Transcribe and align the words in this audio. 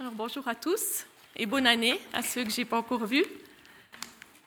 Alors 0.00 0.12
bonjour 0.12 0.46
à 0.46 0.54
tous 0.54 1.06
et 1.34 1.44
bonne 1.44 1.66
année 1.66 2.00
à 2.12 2.22
ceux 2.22 2.44
que 2.44 2.50
j'ai 2.50 2.64
pas 2.64 2.78
encore 2.78 3.04
vus. 3.04 3.24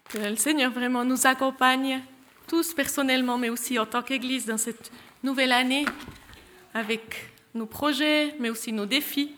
Que 0.05 0.17
le 0.17 0.38
Seigneur 0.38 0.71
vraiment 0.71 1.04
nous 1.04 1.27
accompagne 1.27 2.01
tous 2.47 2.74
personnellement, 2.74 3.38
mais 3.38 3.50
aussi 3.50 3.78
en 3.78 3.86
tant 3.86 4.02
qu'Église 4.02 4.46
dans 4.46 4.58
cette 4.58 4.94
nouvelle 5.24 5.52
année 5.52 5.84
avec 6.74 7.34
nos 7.54 7.66
projets, 7.66 8.34
mais 8.40 8.50
aussi 8.50 8.72
nos 8.72 8.86
défis. 8.86 9.36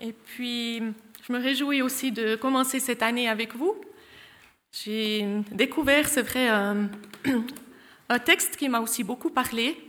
Et 0.00 0.12
puis, 0.12 0.78
je 1.24 1.32
me 1.32 1.38
réjouis 1.38 1.80
aussi 1.80 2.10
de 2.10 2.34
commencer 2.34 2.80
cette 2.80 3.04
année 3.04 3.28
avec 3.28 3.54
vous. 3.54 3.80
J'ai 4.72 5.44
découvert, 5.52 6.08
c'est 6.08 6.22
vrai, 6.22 6.48
un, 6.48 6.88
texte 8.24 8.56
qui 8.56 8.68
m'a 8.68 8.80
aussi 8.80 9.04
beaucoup 9.04 9.30
parlé 9.30 9.80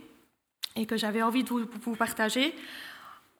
et 0.76 0.86
que 0.86 0.96
j'avais 0.96 1.20
envie 1.20 1.42
de 1.42 1.50
vous 1.50 1.96
partager. 1.96 2.54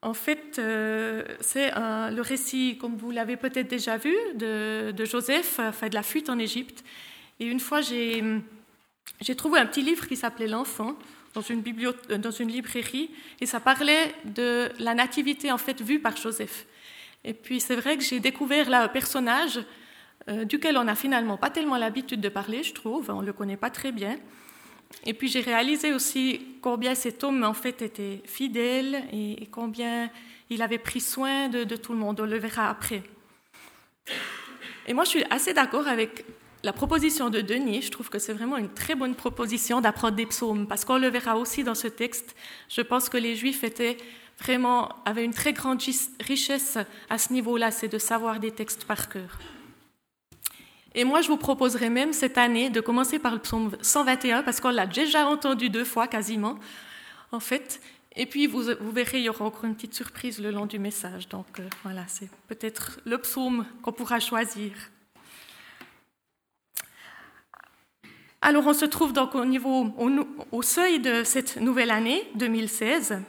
En 0.03 0.15
fait, 0.15 0.59
euh, 0.59 1.23
c'est 1.41 1.71
le 1.75 2.21
récit, 2.21 2.79
comme 2.81 2.97
vous 2.97 3.11
l'avez 3.11 3.37
peut-être 3.37 3.69
déjà 3.69 3.99
vu, 3.99 4.15
de, 4.35 5.05
Joseph, 5.05 5.59
enfin, 5.59 5.89
de 5.89 5.95
la 5.95 6.03
fuite 6.03 6.31
en 6.31 6.39
Égypte. 6.39 6.83
Et 7.39 7.47
une 7.47 7.61
fois, 7.61 7.81
j'ai 7.83 8.23
trouvé 9.37 9.61
un 9.61 9.67
petit 9.67 9.83
livre 9.83 10.07
qui 10.07 10.17
s'appelait 10.17 10.47
L'enfant 10.47 10.97
dans 11.35 11.43
une, 11.43 11.63
dans 12.19 12.31
une 12.31 12.49
librairie, 12.49 13.11
et 13.41 13.47
ça 13.47 13.61
parlait 13.61 14.15
de 14.25 14.71
la 14.79 14.95
nativité 14.95 15.53
en 15.53 15.59
fait 15.59 15.81
vue 15.81 16.01
par 16.01 16.17
Joseph. 16.17 16.67
Et 17.25 17.35
puis 17.35 17.61
c'est 17.61 17.77
vrai 17.77 17.97
que 17.97 18.03
j'ai 18.03 18.21
découvert 18.21 18.69
là 18.69 18.83
un 18.83 18.89
personnage 18.89 19.61
euh, 20.29 20.45
duquel 20.45 20.77
on 20.77 20.85
n'a 20.85 20.95
finalement 20.95 21.37
pas 21.37 21.51
tellement 21.51 21.77
l'habitude 21.77 22.21
de 22.21 22.29
parler, 22.29 22.63
je 22.63 22.75
trouve, 22.75 23.11
on 23.11 23.21
ne 23.21 23.27
le 23.27 23.33
connaît 23.33 23.57
pas 23.57 23.71
très 23.71 23.93
bien. 23.93 24.19
Et 25.07 25.15
puis 25.15 25.29
j'ai 25.29 25.41
réalisé 25.41 25.93
aussi 25.93 26.41
combien 26.61 26.95
cet 26.95 27.25
homme 27.25 27.43
en 27.45 27.55
fait 27.55 27.83
était 27.83 28.21
fidèle 28.25 29.05
et, 29.13 29.49
combien 29.51 30.11
il 30.51 30.63
avait 30.63 30.79
pris 30.79 31.01
soin 31.01 31.49
de, 31.49 31.65
tout 31.77 31.93
le 31.93 31.99
monde. 31.99 32.21
On 32.21 32.27
le 32.27 32.39
verra 32.39 32.69
après. 32.69 33.03
Et 34.87 34.95
moi, 34.95 35.05
je 35.05 35.11
suis 35.11 35.25
assez 35.31 35.55
d'accord 35.55 35.87
avec 35.87 36.25
la 36.65 36.73
proposition 36.73 37.31
de 37.31 37.41
Denis. 37.41 37.83
Je 37.83 37.91
trouve 37.91 38.11
que 38.11 38.19
c'est 38.19 38.33
vraiment 38.33 38.57
une 38.57 38.69
très 38.69 38.95
bonne 38.95 39.15
proposition 39.15 39.81
d'apprendre 39.81 40.17
des 40.17 40.27
psaumes, 40.27 40.67
parce 40.67 40.85
qu'on 40.85 40.99
le 40.99 41.09
verra 41.09 41.37
aussi 41.37 41.63
dans 41.63 41.77
ce 41.77 41.87
texte. 41.87 42.35
Je 42.69 42.81
pense 42.81 43.09
que 43.09 43.17
les 43.17 43.37
Juifs 43.37 43.63
étaient 43.63 43.97
vraiment 44.41 44.89
avaient 45.05 45.25
une 45.25 45.35
très 45.35 45.53
grande 45.53 45.81
richesse 46.21 46.79
à 47.09 47.19
ce 47.19 47.33
niveau-là, 47.33 47.71
c'est 47.71 47.89
de 47.89 47.99
savoir 47.99 48.41
des 48.41 48.51
textes 48.51 48.85
par 48.85 49.09
cœur. 49.09 49.39
Et 50.95 51.05
moi, 51.05 51.21
je 51.21 51.29
vous 51.29 51.37
proposerai 51.37 51.89
même 51.89 52.13
cette 52.13 52.37
année 52.37 52.69
de 52.69 52.81
commencer 52.81 53.19
par 53.19 53.33
le 53.33 53.39
psaume 53.39 53.77
121, 53.81 54.43
parce 54.43 54.61
qu'on 54.61 54.71
l'a 54.71 54.87
déjà 54.87 55.27
entendu 55.27 55.71
deux 55.71 55.85
fois 55.85 56.09
quasiment, 56.09 56.59
en 57.31 57.41
fait. 57.41 57.81
Et 58.17 58.27
puis, 58.27 58.49
vous, 58.49 58.63
verrez, 58.93 59.19
il 59.19 59.25
y 59.25 59.29
aura 59.29 59.45
encore 59.45 59.65
une 59.65 59.77
petite 59.77 59.95
surprise 59.95 60.41
le 60.41 60.51
long 60.51 60.67
du 60.67 60.81
message. 60.81 61.29
Donc, 61.29 61.61
euh, 61.61 61.69
voilà, 61.85 62.05
c'est 62.09 62.29
peut-être 62.49 63.01
le 63.05 63.19
psaume 63.19 63.65
qu'on 63.83 63.93
pourra 63.93 64.19
choisir. 64.19 64.73
Alors, 68.43 68.67
on 68.67 68.73
se 68.73 68.85
trouve 68.85 69.13
donc 69.13 69.37
au 69.37 69.45
niveau, 69.45 69.95
au, 70.51 70.63
seuil 70.63 70.99
de 70.99 71.23
cette 71.23 71.59
nouvelle 71.59 71.91
année 71.93 72.27
2016, 72.35 73.21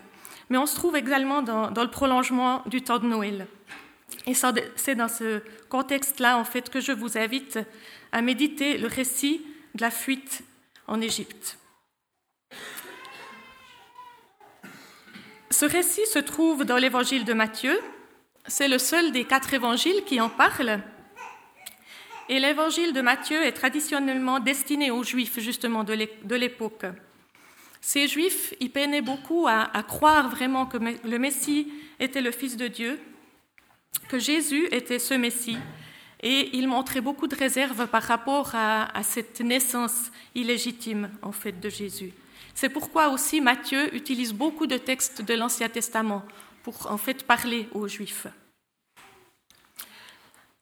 mais 0.50 0.58
on 0.58 0.66
se 0.66 0.74
trouve 0.74 0.96
également 0.96 1.44
dans 1.44 1.70
le 1.70 1.92
prolongement 1.92 2.64
du 2.66 2.82
temps 2.82 2.98
de 2.98 3.06
Noël. 3.06 3.46
Et 4.28 4.34
c'est 4.34 4.96
dans 4.96 5.08
ce 5.08 5.42
contexte-là, 5.70 6.38
en 6.38 6.44
fait, 6.44 6.70
que 6.70 6.80
je 6.80 6.92
vous 6.92 7.18
invite 7.18 7.60
à 8.12 8.22
méditer 8.22 8.78
le 8.78 8.88
récit 8.88 9.42
de 9.76 9.82
la 9.82 9.92
fuite 9.92 10.44
en 10.88 11.02
Égypte. 11.02 11.58
Ce 15.50 15.66
récit 15.66 16.06
se 16.06 16.20
trouve 16.20 16.66
dans 16.66 16.78
l'évangile 16.78 17.26
de 17.26 17.34
Matthieu. 17.34 17.80
C'est 18.48 18.68
le 18.68 18.78
seul 18.78 19.12
des 19.12 19.26
quatre 19.26 19.54
évangiles 19.54 20.04
qui 20.06 20.22
en 20.22 20.30
parle. 20.30 20.82
Et 22.30 22.40
l'évangile 22.40 22.94
de 22.94 23.02
Matthieu 23.02 23.44
est 23.44 23.52
traditionnellement 23.52 24.40
destiné 24.40 24.92
aux 24.92 25.04
juifs, 25.04 25.40
justement, 25.40 25.84
de 25.84 26.36
l'époque. 26.36 26.86
Ces 27.82 28.08
juifs 28.08 28.54
y 28.60 28.70
peinaient 28.70 29.02
beaucoup 29.02 29.48
à 29.48 29.84
croire 29.84 30.30
vraiment 30.30 30.68
que 30.68 30.78
le 30.78 31.20
Messie 31.20 31.72
était 32.00 32.22
le 32.22 32.32
Fils 32.32 32.56
de 32.56 32.68
Dieu 32.68 33.00
que 34.12 34.20
Jésus 34.20 34.68
était 34.72 35.00
ce 35.00 35.14
Messie 35.14 35.58
et 36.22 36.56
il 36.58 36.68
montrait 36.68 37.02
beaucoup 37.02 37.28
de 37.28 37.36
réserves 37.36 37.88
par 37.88 38.04
rapport 38.04 38.52
à, 38.54 38.90
cette 39.04 39.42
naissance 39.42 40.12
illégitime 40.36 41.10
en 41.22 41.32
fait 41.32 41.60
de 41.60 41.70
Jésus. 41.70 42.14
C'est 42.54 42.70
pourquoi 42.70 43.10
aussi 43.10 43.42
Matthieu 43.42 43.94
utilise 43.96 44.34
beaucoup 44.34 44.68
de 44.68 44.78
textes 44.78 45.22
de 45.22 45.34
l'Ancien 45.34 45.70
Testament 45.70 46.24
pour 46.64 46.92
en 46.92 46.98
fait 46.98 47.24
parler 47.24 47.68
aux 47.72 47.88
Juifs. 47.88 48.28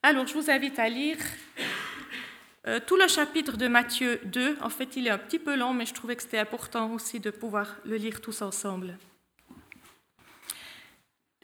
Alors 0.03 0.27
je 0.27 0.33
vous 0.33 0.49
invite 0.49 0.79
à 0.79 0.87
lire 0.87 1.17
euh, 2.67 2.79
tout 2.85 2.95
le 2.95 3.07
chapitre 3.07 3.57
de 3.57 3.67
Matthieu 3.67 4.21
2. 4.25 4.59
En 4.61 4.69
fait, 4.69 4.95
il 4.95 5.07
est 5.07 5.09
un 5.09 5.17
petit 5.17 5.39
peu 5.39 5.55
long, 5.55 5.73
mais 5.73 5.85
je 5.85 5.93
trouvais 5.93 6.15
que 6.15 6.21
c'était 6.21 6.37
important 6.37 6.93
aussi 6.93 7.19
de 7.19 7.31
pouvoir 7.31 7.77
le 7.83 7.95
lire 7.95 8.21
tous 8.21 8.41
ensemble. 8.41 8.97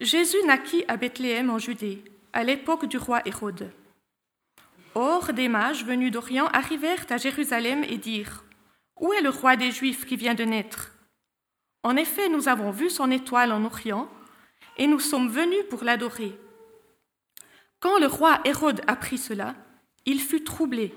Jésus 0.01 0.43
naquit 0.45 0.83
à 0.89 0.97
Bethléem 0.97 1.49
en 1.49 1.57
Judée, 1.57 2.03
à 2.33 2.43
l'époque 2.43 2.85
du 2.85 2.97
roi 2.97 3.21
Hérode. 3.25 3.71
Or, 4.93 5.31
des 5.31 5.47
mages 5.47 5.85
venus 5.85 6.11
d'Orient 6.11 6.47
arrivèrent 6.47 7.05
à 7.09 7.15
Jérusalem 7.15 7.85
et 7.85 7.97
dirent 7.97 8.43
Où 8.99 9.13
est 9.13 9.21
le 9.21 9.29
roi 9.29 9.55
des 9.55 9.71
Juifs 9.71 10.05
qui 10.05 10.17
vient 10.17 10.33
de 10.33 10.43
naître? 10.43 10.91
En 11.83 11.95
effet, 11.95 12.27
nous 12.27 12.49
avons 12.49 12.71
vu 12.71 12.89
son 12.89 13.09
étoile 13.09 13.53
en 13.53 13.63
Orient 13.63 14.09
et 14.77 14.87
nous 14.87 14.99
sommes 14.99 15.29
venus 15.29 15.63
pour 15.69 15.85
l'adorer. 15.85 16.37
Quand 17.79 17.97
le 17.97 18.07
roi 18.07 18.41
Hérode 18.43 18.81
apprit 18.87 19.17
cela, 19.17 19.55
il 20.05 20.19
fut 20.19 20.43
troublé 20.43 20.93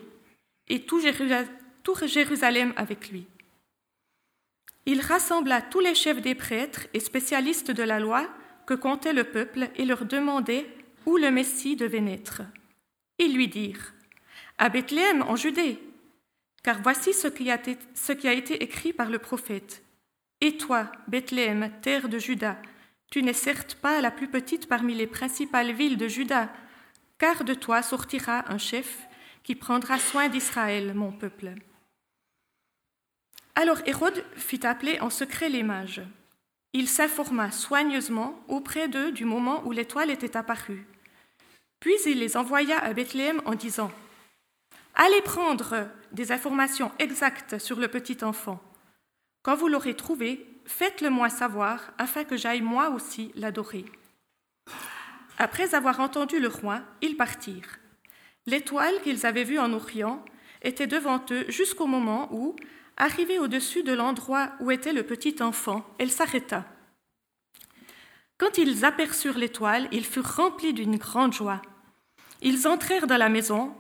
et 0.67 0.87
tout 0.87 1.01
Jérusalem 1.01 2.73
avec 2.77 3.11
lui. 3.11 3.29
Il 4.87 5.01
rassembla 5.03 5.63
tous 5.63 5.81
les 5.81 5.95
chefs 5.95 6.21
des 6.21 6.35
prêtres 6.35 6.89
et 6.95 7.01
spécialistes 7.01 7.71
de 7.71 7.83
la 7.85 8.01
loi 8.01 8.29
que 8.69 8.75
comptait 8.75 9.15
le 9.15 9.25
peuple 9.25 9.71
et 9.77 9.87
leur 9.87 10.05
demandait 10.05 10.69
où 11.07 11.17
le 11.17 11.31
Messie 11.31 11.75
devait 11.75 12.03
naître. 12.03 12.43
Ils 13.19 13.35
lui 13.35 13.49
dirent 13.49 13.95
À 14.59 14.69
Bethléem, 14.69 15.23
en 15.23 15.37
Judée, 15.37 15.79
car 16.63 16.83
voici 16.83 17.15
ce 17.15 17.29
qui, 17.29 17.51
a 17.51 18.33
été, 18.35 18.63
écrit 18.63 18.93
par 18.93 19.09
le 19.09 19.19
prophète. 19.19 19.83
Et 20.43 20.59
toi, 20.59 20.93
Bethléem, 21.07 21.71
terre 21.81 22.11
de 22.11 22.19
Juda, 22.19 22.61
tu 23.11 23.23
n'es 23.23 23.33
certes 23.33 23.77
pas 23.77 24.03
la 24.03 24.11
plus 24.11 24.29
petite 24.29 24.69
parmi 24.69 24.95
les 24.95 25.07
principales 25.07 25.73
villes 25.73 25.97
de 25.97 26.07
Juda, 26.07 26.53
car 27.17 27.45
de 27.45 27.55
toi 27.55 27.81
sortira 27.81 28.53
un 28.53 28.59
chef 28.59 29.09
qui 29.45 29.55
prendra 29.55 29.99
soin 29.99 30.29
d'Israël, 30.29 30.93
mon 30.93 31.11
peuple. 31.11 31.55
Alors 33.55 33.79
Hérode 33.87 34.23
fit 34.37 34.67
appeler 34.67 35.01
en 35.01 35.09
secret 35.09 35.49
les 35.49 35.63
mages. 35.63 36.03
Il 36.73 36.89
s'informa 36.89 37.51
soigneusement 37.51 38.39
auprès 38.49 38.89
d'eux 38.89 39.13
du 39.13 39.25
moment 39.25 39.67
où 39.67 39.73
l'étoile 39.73 40.11
était 40.11 40.37
apparue. 40.37 40.87
Puis 41.81 41.95
il 42.07 42.19
les 42.19 42.37
envoya 42.37 42.79
à 42.79 42.93
Bethléem 42.93 43.41
en 43.45 43.55
disant 43.55 43.91
Allez 44.95 45.23
prendre 45.23 45.89
des 46.13 46.33
informations 46.33 46.91
exactes 46.99 47.59
sur 47.59 47.79
le 47.79 47.89
petit 47.89 48.25
enfant. 48.25 48.61
Quand 49.43 49.55
vous 49.55 49.69
l'aurez 49.69 49.95
trouvé, 49.95 50.45
faites-le 50.67 51.09
moi 51.09 51.31
savoir 51.31 51.93
afin 51.99 52.25
que 52.25 52.37
j'aille 52.37 52.63
moi 52.63 52.91
aussi 52.91 53.33
l'adorer. 53.35 53.85
Après 55.39 55.75
avoir 55.75 56.01
entendu 56.01 56.41
le 56.41 56.49
roi, 56.49 56.81
ils 57.01 57.17
partirent. 57.17 57.79
L'étoile 58.47 59.01
qu'ils 59.03 59.25
avaient 59.25 59.45
vue 59.45 59.59
en 59.59 59.73
Orient 59.73 60.25
était 60.63 60.89
devant 60.89 61.25
eux 61.31 61.45
jusqu'au 61.49 61.87
moment 61.87 62.29
où, 62.33 62.57
Arrivée 63.01 63.39
au-dessus 63.39 63.85
de 63.85 63.93
l'endroit 63.93 64.51
où 64.59 64.73
était 64.73 64.93
le 64.93 65.05
petit 65.05 65.37
enfant, 65.41 65.87
elle 65.99 66.11
s'arrêta. 66.11 66.67
Quand 68.39 68.59
ils 68.59 68.85
aperçurent 68.85 69.39
l'étoile, 69.39 69.89
ils 69.93 70.05
furent 70.05 70.37
remplis 70.37 70.73
d'une 70.73 70.97
grande 70.97 71.33
joie. 71.33 71.63
Ils 72.43 72.67
entrèrent 72.67 73.07
dans 73.07 73.17
la 73.17 73.29
maison, 73.29 73.73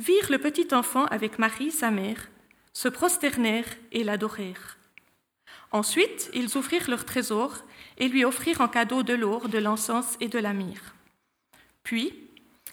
virent 0.00 0.30
le 0.30 0.38
petit 0.38 0.74
enfant 0.74 1.06
avec 1.06 1.38
Marie, 1.38 1.70
sa 1.70 1.92
mère, 1.92 2.28
se 2.72 2.88
prosternèrent 2.88 3.72
et 3.92 4.02
l'adorèrent. 4.02 4.78
Ensuite, 5.70 6.28
ils 6.34 6.56
ouvrirent 6.56 6.90
leur 6.90 7.04
trésor 7.04 7.58
et 7.98 8.08
lui 8.08 8.24
offrirent 8.24 8.60
en 8.62 8.68
cadeau 8.68 9.04
de 9.04 9.14
l'or, 9.14 9.48
de 9.48 9.58
l'encens 9.58 10.16
et 10.20 10.28
de 10.28 10.40
la 10.40 10.52
myrrhe. 10.52 10.94
Puis, 11.84 12.12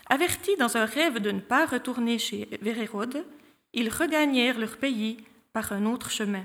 avertis 0.10 0.56
dans 0.58 0.76
un 0.76 0.86
rêve 0.86 1.20
de 1.20 1.30
ne 1.30 1.40
pas 1.40 1.68
retourner 1.68 2.18
chez 2.18 2.50
Hérode, 2.66 3.26
ils 3.74 3.90
regagnèrent 3.90 4.60
leur 4.60 4.78
pays 4.78 5.18
par 5.54 5.72
un 5.72 5.86
autre 5.86 6.12
chemin. 6.12 6.44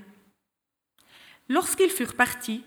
Lorsqu'ils 1.49 1.91
furent 1.91 2.15
partis, 2.15 2.63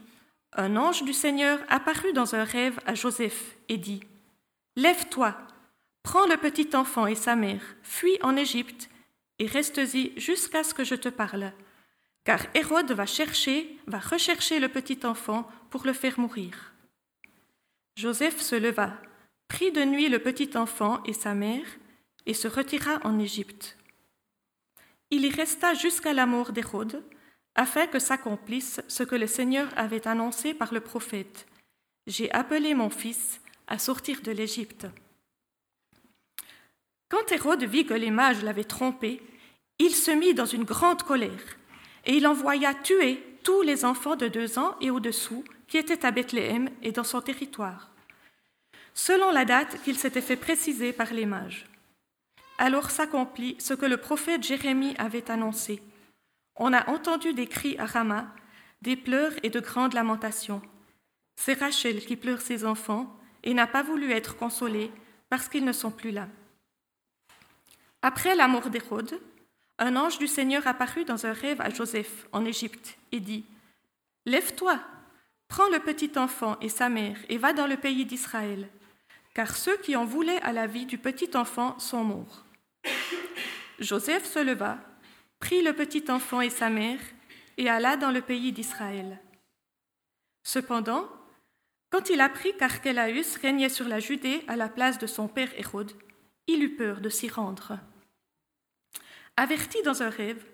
un 0.54 0.76
ange 0.76 1.04
du 1.04 1.14
Seigneur 1.14 1.60
apparut 1.70 2.14
dans 2.14 2.36
un 2.36 2.44
rêve 2.44 2.80
à 2.86 2.96
Joseph 2.96 3.56
et 3.70 3.78
dit 3.78 4.02
Lève-toi, 4.76 5.38
prends 6.04 6.26
le 6.26 6.38
petit 6.38 6.76
enfant 6.76 7.08
et 7.08 7.16
sa 7.16 7.36
mère, 7.36 7.62
fuis 7.84 8.18
en 8.22 8.36
Égypte 8.36 8.90
et 9.40 9.46
reste-y 9.46 10.14
jusqu'à 10.18 10.64
ce 10.64 10.74
que 10.74 10.84
je 10.84 10.96
te 10.96 11.10
parle, 11.10 11.54
car 12.24 12.40
Hérode 12.54 12.92
va 12.92 13.06
chercher, 13.06 13.78
va 13.88 14.00
rechercher 14.00 14.60
le 14.60 14.70
petit 14.70 15.00
enfant 15.06 15.50
pour 15.70 15.86
le 15.86 15.94
faire 15.94 16.20
mourir. 16.20 16.74
Joseph 17.96 18.40
se 18.40 18.56
leva, 18.56 18.94
prit 19.48 19.72
de 19.72 19.84
nuit 19.84 20.10
le 20.10 20.20
petit 20.20 20.58
enfant 20.58 21.04
et 21.06 21.14
sa 21.14 21.34
mère, 21.34 21.66
et 22.26 22.34
se 22.34 22.48
retira 22.48 23.00
en 23.04 23.18
Égypte. 23.20 23.78
Il 25.12 25.25
y 25.25 25.30
resta 25.30 25.74
jusqu'à 25.74 26.13
la 26.13 26.25
mort 26.25 26.54
d'Hérode, 26.54 27.04
afin 27.56 27.86
que 27.86 28.00
s'accomplisse 28.00 28.81
ce 28.88 29.04
que 29.04 29.16
le 29.16 29.28
Seigneur 29.28 29.68
avait 29.75 30.08
annoncé 30.08 30.54
par 30.54 30.74
le 30.74 30.80
prophète. 30.80 31.48
J'ai 32.08 32.31
appelé 32.31 32.74
mon 32.74 32.90
fils 32.90 33.42
à 33.68 33.78
sortir 33.78 34.22
de 34.22 34.31
l'Égypte. 34.31 34.88
Quand 37.10 37.30
Hérode 37.30 37.66
vit 37.66 37.86
que 37.86 37.94
les 37.94 38.10
mages 38.10 38.42
l'avaient 38.42 38.63
trompé, 38.63 39.22
il 39.80 39.94
se 39.94 40.12
mit 40.12 40.34
dans 40.34 40.46
une 40.46 40.63
grande 40.63 41.04
colère, 41.04 41.58
et 42.06 42.16
il 42.16 42.25
envoya 42.25 42.74
tuer 42.74 43.22
tous 43.44 43.63
les 43.63 43.84
enfants 43.84 44.16
de 44.16 44.30
deux 44.30 44.58
ans 44.60 44.75
et 44.80 44.92
au-dessous 44.92 45.44
qui 45.68 45.78
étaient 45.78 46.06
à 46.06 46.12
Bethléem 46.12 46.69
et 46.81 46.94
dans 46.94 47.04
son 47.04 47.22
territoire, 47.22 47.92
selon 48.94 49.30
la 49.31 49.44
date 49.44 49.81
qu'il 49.84 49.98
s'était 49.98 50.22
fait 50.22 50.38
préciser 50.38 50.94
par 50.94 51.12
les 51.13 51.25
mages. 51.25 51.71
Alors 52.62 52.92
s'accomplit 52.92 53.56
ce 53.58 53.74
que 53.74 53.88
le 53.88 53.98
prophète 53.98 54.44
Jérémie 54.44 54.94
avait 55.00 55.31
annoncé. 55.31 55.81
On 56.56 56.74
a 56.74 56.92
entendu 56.92 57.34
des 57.34 57.48
cris 57.48 57.75
à 57.80 57.88
Rama, 57.88 58.28
des 58.84 58.96
pleurs 58.96 59.31
et 59.42 59.50
de 59.50 59.60
grandes 59.60 59.96
lamentations. 59.96 60.62
C'est 61.36 61.60
Rachel 61.60 62.06
qui 62.06 62.16
pleure 62.16 62.40
ses 62.40 62.63
enfants 62.63 63.18
et 63.44 63.56
n'a 63.56 63.66
pas 63.66 63.81
voulu 63.81 64.12
être 64.12 64.38
consolée 64.38 64.92
parce 65.28 65.50
qu'ils 65.50 65.66
ne 65.66 65.72
sont 65.72 65.90
plus 65.90 66.12
là. 66.12 66.28
Après 68.04 68.36
la 68.36 68.48
mort 68.48 68.69
d'Hérode, 68.69 69.19
un 69.80 69.96
ange 69.96 70.19
du 70.19 70.28
Seigneur 70.28 70.68
apparut 70.68 71.04
dans 71.04 71.25
un 71.25 71.34
rêve 71.34 71.62
à 71.62 71.72
Joseph 71.72 72.28
en 72.31 72.46
Égypte 72.46 73.00
et 73.12 73.22
dit 73.22 73.44
Lève-toi, 74.28 74.80
prends 75.48 75.69
le 75.69 75.80
petit 75.80 76.12
enfant 76.16 76.58
et 76.62 76.69
sa 76.69 76.90
mère 76.90 77.18
et 77.28 77.40
va 77.40 77.54
dans 77.54 77.66
le 77.66 77.78
pays 77.78 78.06
d'Israël, 78.06 78.69
car 79.34 79.56
ceux 79.56 79.78
qui 79.78 79.96
en 79.96 80.06
voulaient 80.06 80.44
à 80.44 80.54
la 80.54 80.68
vie 80.68 80.86
du 80.86 81.00
petit 81.00 81.36
enfant 81.36 81.80
sont 81.80 82.04
morts. 82.04 82.46
Joseph 83.81 84.31
se 84.31 84.39
leva, 84.39 84.78
prit 85.39 85.63
le 85.63 85.74
petit 85.74 86.06
enfant 86.10 86.39
et 86.39 86.51
sa 86.51 86.69
mère 86.69 87.00
et 87.57 87.68
alla 87.68 87.98
dans 87.98 88.12
le 88.12 88.22
pays 88.22 88.51
d'Israël. 88.51 89.19
Cependant, 90.44 91.10
quand 91.89 92.10
il 92.10 92.22
apprit 92.22 92.56
qu'Archélaüs 92.56 93.38
régnait 93.42 93.69
sur 93.69 93.88
la 93.88 94.00
Judée 94.00 94.44
à 94.48 94.56
la 94.56 94.69
place 94.69 95.00
de 95.00 95.07
son 95.07 95.28
père 95.28 95.51
Hérode, 95.57 95.92
il 96.45 96.63
eut 96.63 96.75
peur 96.75 97.01
de 97.01 97.10
s'y 97.10 97.28
rendre. 97.28 97.80
Averti 99.36 99.81
dans 99.81 100.04
un 100.04 100.10
rêve, 100.10 100.45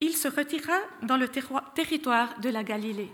il 0.00 0.16
se 0.16 0.28
retira 0.28 0.78
dans 1.02 1.16
le 1.16 1.28
territoire 1.74 2.38
de 2.40 2.48
la 2.48 2.62
Galilée 2.62 3.10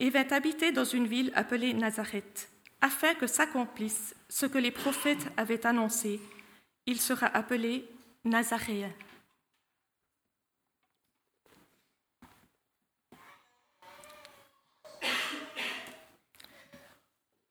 et 0.00 0.10
vint 0.10 0.28
habiter 0.30 0.72
dans 0.72 0.84
une 0.84 1.06
ville 1.06 1.30
appelée 1.36 1.74
Nazareth, 1.74 2.50
afin 2.80 3.14
que 3.14 3.26
s'accomplisse 3.28 4.16
ce 4.28 4.46
que 4.46 4.58
les 4.58 4.70
prophètes 4.72 5.30
avaient 5.36 5.64
annoncé. 5.64 6.20
Il 6.86 7.00
sera 7.00 7.26
appelé 7.26 7.88
Nazaréen. 8.24 8.92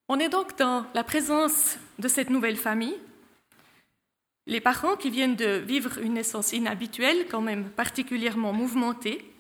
On 0.08 0.20
est 0.20 0.30
donc 0.30 0.58
dans 0.58 0.86
la 0.94 1.04
présence 1.04 1.78
de 2.00 2.08
cette 2.08 2.30
nouvelle 2.30 2.58
famille 2.58 3.00
les 4.50 4.60
parents 4.60 4.96
qui 4.96 5.12
viennent 5.12 5.36
de 5.36 5.60
vivre 5.60 6.00
une 6.00 6.16
naissance 6.16 6.54
inhabituelle, 6.54 7.28
quand 7.30 7.42
même 7.42 7.70
particulièrement 7.70 8.52
mouvementée, 8.52 9.32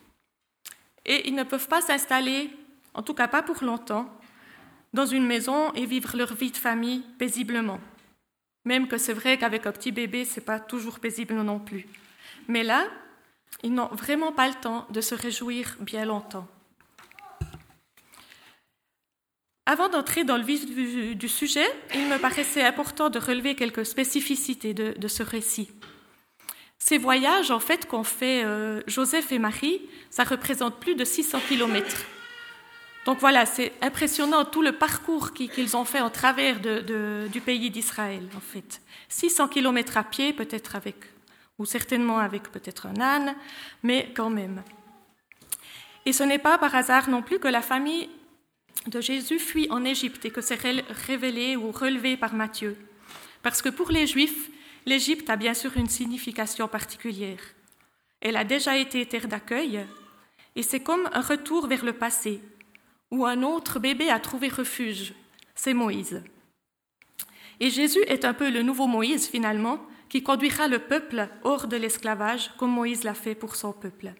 et 1.03 1.27
ils 1.27 1.33
ne 1.33 1.43
peuvent 1.43 1.67
pas 1.67 1.81
s'installer, 1.81 2.51
en 2.93 3.01
tout 3.01 3.15
cas 3.15 3.27
pas 3.27 3.41
pour 3.41 3.63
longtemps, 3.63 4.07
dans 4.93 5.07
une 5.07 5.25
maison 5.25 5.73
et 5.73 5.87
vivre 5.87 6.15
leur 6.15 6.35
vie 6.35 6.51
de 6.51 6.57
famille 6.57 7.01
paisiblement. 7.17 7.79
Même 8.65 8.87
que 8.87 8.97
c'est 8.97 9.13
vrai 9.13 9.37
qu'avec 9.37 9.65
un 9.65 9.71
petit 9.71 9.91
bébé, 9.91 10.25
c'est 10.25 10.41
pas 10.41 10.59
toujours 10.59 10.99
paisible 10.99 11.35
non 11.35 11.59
plus. 11.59 11.85
Mais 12.47 12.63
là, 12.63 12.87
ils 13.63 13.73
n'ont 13.73 13.87
vraiment 13.87 14.31
pas 14.31 14.47
le 14.47 14.55
temps 14.55 14.87
de 14.89 15.01
se 15.01 15.15
réjouir 15.15 15.77
bien 15.79 16.05
longtemps. 16.05 16.47
Avant 19.65 19.87
d'entrer 19.87 20.23
dans 20.23 20.37
le 20.37 20.43
vif 20.43 20.65
du, 20.65 21.29
sujet, 21.29 21.67
il 21.93 22.07
me 22.07 22.17
paraissait 22.17 22.63
important 22.63 23.11
de 23.11 23.19
relever 23.19 23.53
quelques 23.53 23.85
spécificités 23.85 24.73
de, 24.73 25.07
ce 25.07 25.21
récit. 25.21 25.69
Ces 26.79 26.97
voyages, 26.97 27.51
en 27.51 27.59
fait, 27.59 27.85
qu'ont 27.85 28.03
fait 28.03 28.43
euh, 28.43 28.81
Joseph 28.87 29.31
et 29.31 29.37
Marie, 29.37 29.79
ça 30.09 30.23
représente 30.23 30.79
plus 30.79 30.95
de 30.95 31.05
600 31.05 31.41
kilomètres. 31.47 32.03
Donc 33.09 33.21
voilà, 33.21 33.47
c'est 33.47 33.73
impressionnant 33.81 34.45
tout 34.45 34.61
le 34.61 34.73
parcours 34.73 35.33
qu'ils 35.33 35.75
ont 35.75 35.83
fait 35.83 35.99
en 35.99 36.11
travers 36.11 36.59
du 36.59 37.41
pays 37.41 37.71
d'Israël, 37.71 38.29
en 38.37 38.39
fait. 38.39 38.83
600 39.07 39.47
kilomètres 39.47 39.97
à 39.97 40.03
pied, 40.03 40.31
peut-être 40.31 40.75
avec, 40.75 40.95
ou 41.57 41.65
certainement 41.65 42.19
avec 42.19 42.51
peut-être 42.51 42.85
un 42.85 43.01
âne, 43.01 43.35
mais 43.81 44.13
quand 44.15 44.29
même. 44.29 44.61
Et 46.05 46.13
ce 46.13 46.21
n'est 46.21 46.37
pas 46.37 46.59
par 46.59 46.75
hasard 46.75 47.09
non 47.09 47.23
plus 47.23 47.39
que 47.39 47.47
la 47.47 47.63
famille 47.63 48.11
de 48.85 49.01
Jésus 49.01 49.39
fuit 49.39 49.65
en 49.71 49.85
Égypte 49.85 50.25
et 50.25 50.29
que 50.29 50.41
c'est 50.41 50.59
révélé 51.07 51.55
ou 51.55 51.71
relevé 51.71 52.15
par 52.15 52.35
Matthieu. 52.35 52.77
Parce 53.41 53.63
que 53.63 53.69
pour 53.69 53.89
les 53.89 54.05
Juifs, 54.05 54.51
l'Égypte 54.85 55.31
a 55.31 55.35
bien 55.35 55.55
sûr 55.55 55.75
une 55.77 55.89
signification 55.89 56.67
particulière. 56.67 57.41
Elle 58.21 58.37
a 58.37 58.43
déjà 58.43 58.77
été 58.77 59.03
terre 59.07 59.27
d'accueil 59.27 59.83
et 60.55 60.61
c'est 60.61 60.81
comme 60.81 61.09
un 61.11 61.21
retour 61.21 61.65
vers 61.65 61.83
le 61.83 61.93
passé, 61.93 62.39
où 63.11 63.25
un 63.25 63.43
autre 63.43 63.79
bébé 63.79 64.09
a 64.09 64.19
trouvé 64.19 64.49
refuge, 64.49 65.13
c'est 65.55 65.73
Moïse. 65.73 66.23
Et 67.59 67.69
Jésus 67.69 68.03
est 68.07 68.25
un 68.25 68.33
peu 68.33 68.49
le 68.49 68.61
nouveau 68.61 68.87
Moïse 68.87 69.27
finalement, 69.27 69.79
qui 70.07 70.23
conduira 70.23 70.67
le 70.67 70.79
peuple 70.79 71.29
hors 71.43 71.67
de 71.67 71.77
l'esclavage 71.77 72.51
comme 72.57 72.71
Moïse 72.71 73.03
l'a 73.03 73.13
fait 73.13 73.35
pour 73.35 73.55
son 73.55 73.73
peuple. 73.73 74.13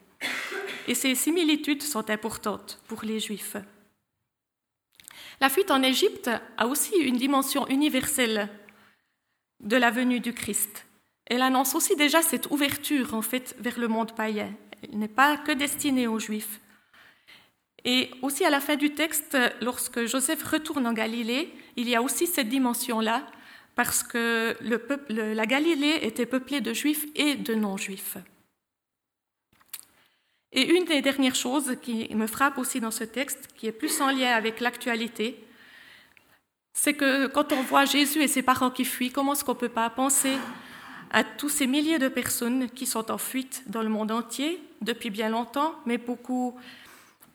Et 0.88 0.96
ces 0.96 1.16
similitudes 1.16 1.84
sont 1.84 2.10
importantes 2.10 2.82
pour 2.88 3.04
les 3.04 3.20
Juifs. 3.20 3.58
La 5.42 5.50
fuite 5.50 5.72
en 5.72 5.82
Égypte 5.82 6.30
a 6.58 6.68
aussi 6.68 6.96
une 6.98 7.18
dimension 7.18 7.68
universelle 7.68 8.50
de 9.62 9.78
la 9.78 9.90
venue 9.90 10.20
du 10.20 10.34
Christ. 10.34 10.86
Elle 11.26 11.42
annonce 11.42 11.76
aussi 11.76 11.96
déjà 11.96 12.22
cette 12.22 12.50
ouverture 12.52 13.14
en 13.14 13.22
fait 13.22 13.56
vers 13.60 13.80
le 13.80 13.88
monde 13.88 14.16
païen. 14.16 14.54
Elle 14.84 15.00
n'est 15.00 15.08
pas 15.08 15.38
que 15.38 15.52
destinée 15.52 16.08
aux 16.08 16.20
Juifs. 16.20 16.60
Et 17.86 18.12
aussi 18.22 18.44
à 18.46 18.50
la 18.50 18.60
fin 18.60 18.76
du 18.76 18.94
texte, 18.94 19.38
lorsque 19.62 20.06
Joseph 20.06 20.44
retourne 20.44 20.86
en 20.86 20.94
Galilée, 20.94 21.54
il 21.76 21.88
y 21.88 21.96
a 21.96 22.02
aussi 22.02 22.28
cette 22.28 22.50
dimension-là, 22.50 23.26
parce 23.76 24.04
que 24.04 24.58
la 24.60 25.46
Galilée 25.46 26.00
était 26.02 26.26
peuplée 26.26 26.60
de 26.60 26.74
Juifs 26.74 27.06
et 27.16 27.36
de 27.36 27.56
non-Juifs. 27.56 28.18
Et 30.52 30.76
une 30.76 30.86
des 30.86 31.02
dernières 31.02 31.36
choses 31.36 31.78
qui 31.82 32.14
me 32.14 32.28
frappe 32.28 32.58
aussi 32.58 32.82
dans 32.82 32.92
ce 32.92 33.04
texte, 33.04 33.48
qui 33.56 33.68
est 33.68 33.72
plus 33.72 34.02
en 34.02 34.12
lien 34.12 34.32
avec 34.32 34.60
l'actualité, 34.60 35.42
c'est 36.74 36.94
que 36.94 37.28
quand 37.28 37.54
on 37.54 37.62
voit 37.62 37.86
Jésus 37.86 38.22
et 38.22 38.28
ses 38.28 38.42
parents 38.42 38.72
qui 38.72 38.84
fuient, 38.84 39.12
comment 39.12 39.34
est-ce 39.34 39.44
qu'on 39.44 39.54
ne 39.54 39.60
peut 39.60 39.70
pas 39.70 39.90
penser 39.90 40.36
à 41.12 41.24
tous 41.24 41.50
ces 41.50 41.68
milliers 41.68 42.00
de 42.00 42.08
personnes 42.08 42.70
qui 42.70 42.86
sont 42.86 43.12
en 43.12 43.18
fuite 43.18 43.64
dans 43.68 43.82
le 43.82 43.90
monde 43.90 44.12
entier 44.12 44.62
depuis 44.82 45.10
bien 45.10 45.30
longtemps, 45.30 45.76
mais 45.86 45.98
beaucoup, 45.98 46.56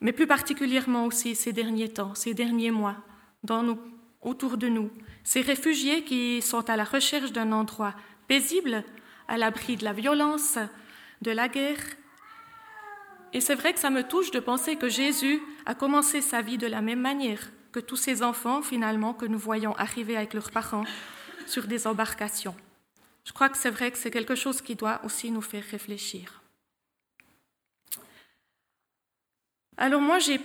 mais 0.05 0.13
plus 0.13 0.27
particulièrement 0.27 1.07
aussi 1.07 1.35
ces 1.35 1.53
derniers 1.53 1.89
temps, 1.89 2.15
ces 2.15 2.35
derniers 2.35 2.71
mois, 2.71 2.97
dans 3.43 3.79
autour 4.21 4.59
de 4.59 4.69
nous, 4.69 4.91
ces 5.25 5.41
réfugiés 5.41 6.05
qui 6.05 6.43
sont 6.43 6.69
à 6.71 6.77
la 6.77 6.85
recherche 6.85 7.33
d'un 7.33 7.53
endroit 7.53 7.95
paisible, 8.29 8.85
à 9.29 9.39
l'abri 9.39 9.77
de 9.77 9.85
la 9.85 9.95
violence, 9.95 10.59
de 11.23 11.31
la 11.31 11.49
guerre, 11.49 11.81
et 13.33 13.41
c'est 13.41 13.55
vrai 13.57 13.73
que 13.73 13.81
ça 13.81 13.91
me 13.91 14.05
touche 14.05 14.31
de 14.31 14.41
penser 14.41 14.77
que 14.77 14.89
Jésus 14.89 15.43
a 15.67 15.75
commencé 15.75 16.21
sa 16.21 16.43
vie 16.43 16.59
de 16.59 16.69
la 16.69 16.83
même 16.83 17.01
manière 17.01 17.51
que 17.73 17.81
tous 17.81 17.97
ces 17.97 18.23
enfants, 18.23 18.63
finalement, 18.63 19.15
que 19.15 19.27
nous 19.27 19.39
voyons 19.39 19.75
arriver 19.77 20.17
avec 20.17 20.35
leurs 20.35 20.53
parents 20.53 20.85
sur 21.47 21.67
des 21.67 21.87
embarcations. 21.89 22.55
Je 23.25 23.33
crois 23.33 23.49
que 23.49 23.57
c'est 23.57 23.71
vrai 23.71 23.91
que 23.91 23.99
c'est 23.99 24.13
quelque 24.13 24.37
chose 24.37 24.61
qui 24.61 24.77
doit 24.77 25.01
aussi 25.03 25.31
nous 25.31 25.41
faire 25.41 25.65
réfléchir. 25.69 26.44
Alors 29.77 30.01
moi, 30.01 30.19
j'ai 30.19 30.41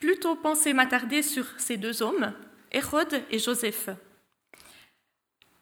plutôt 0.00 0.34
pensé 0.34 0.72
m'attarder 0.72 1.22
sur 1.22 1.44
ces 1.58 1.76
deux 1.76 2.02
hommes, 2.02 2.32
Hérode 2.72 3.22
et 3.30 3.38
Joseph. 3.38 3.90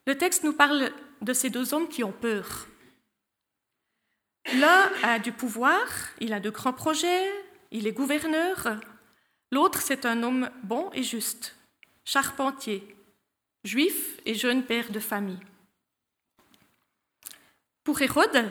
Le 0.07 0.16
texte 0.16 0.45
nous 0.45 0.52
parle 0.52 0.90
de 1.21 1.33
ces 1.33 1.50
deux 1.50 1.75
hommes 1.75 1.88
qui 1.88 2.04
ont 2.04 2.12
peur, 2.12 2.68
L'un 4.54 4.90
a 5.02 5.18
du 5.18 5.30
pouvoir, 5.30 5.87
il 6.21 6.33
a 6.33 6.40
de 6.40 6.49
grands 6.49 6.73
projets, 6.73 7.30
il 7.71 7.87
est 7.87 7.92
gouverneur. 7.92 8.80
L'autre, 9.52 9.83
c'est 9.83 10.07
un 10.07 10.23
homme 10.23 10.50
bon 10.62 10.90
et 10.95 11.02
juste, 11.02 11.54
charpentier, 12.04 12.97
juif 13.64 14.18
et 14.25 14.35
jeune 14.35 14.64
père 14.64 14.90
de 14.90 15.00
famille. 15.00 15.40
Pour 17.85 18.00
Hérode, 18.00 18.50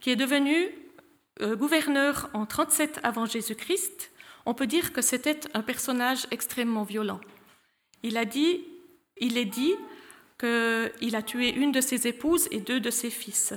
qui 0.00 0.10
est 0.10 0.16
devenu 0.16 0.70
gouverneur 1.40 2.30
en 2.32 2.46
37 2.46 3.00
avant 3.02 3.26
Jésus-Christ, 3.26 4.10
on 4.46 4.54
peut 4.54 4.66
dire 4.66 4.92
que 4.92 5.02
c'était 5.02 5.40
un 5.54 5.62
personnage 5.62 6.26
extrêmement 6.30 6.84
violent. 6.84 7.20
il, 8.02 8.16
a 8.16 8.24
dit, 8.24 8.64
il 9.18 9.36
est 9.36 9.44
dit 9.44 9.74
qu'il 10.38 11.16
a 11.16 11.22
tué 11.22 11.50
une 11.50 11.72
de 11.72 11.80
ses 11.80 12.06
épouses 12.06 12.48
et 12.50 12.60
deux 12.60 12.80
de 12.80 12.90
ses 12.90 13.10
fils. 13.10 13.54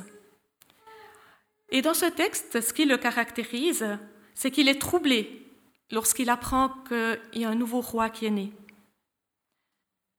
Et 1.70 1.82
dans 1.82 1.94
ce 1.94 2.06
texte, 2.06 2.62
ce 2.62 2.74
qui 2.74 2.86
le 2.86 2.98
caractérise, 2.98 3.86
c'est 4.34 4.52
qu'il 4.52 4.68
est 4.68 4.82
troublé 4.82 5.46
lorsqu'il 5.92 6.30
apprend 6.30 6.70
qu'il 6.88 7.42
y 7.42 7.46
a 7.46 7.50
un 7.50 7.56
nouveau 7.56 7.82
roi 7.82 8.10
qui 8.10 8.26
est 8.26 8.32
né. 8.32 8.52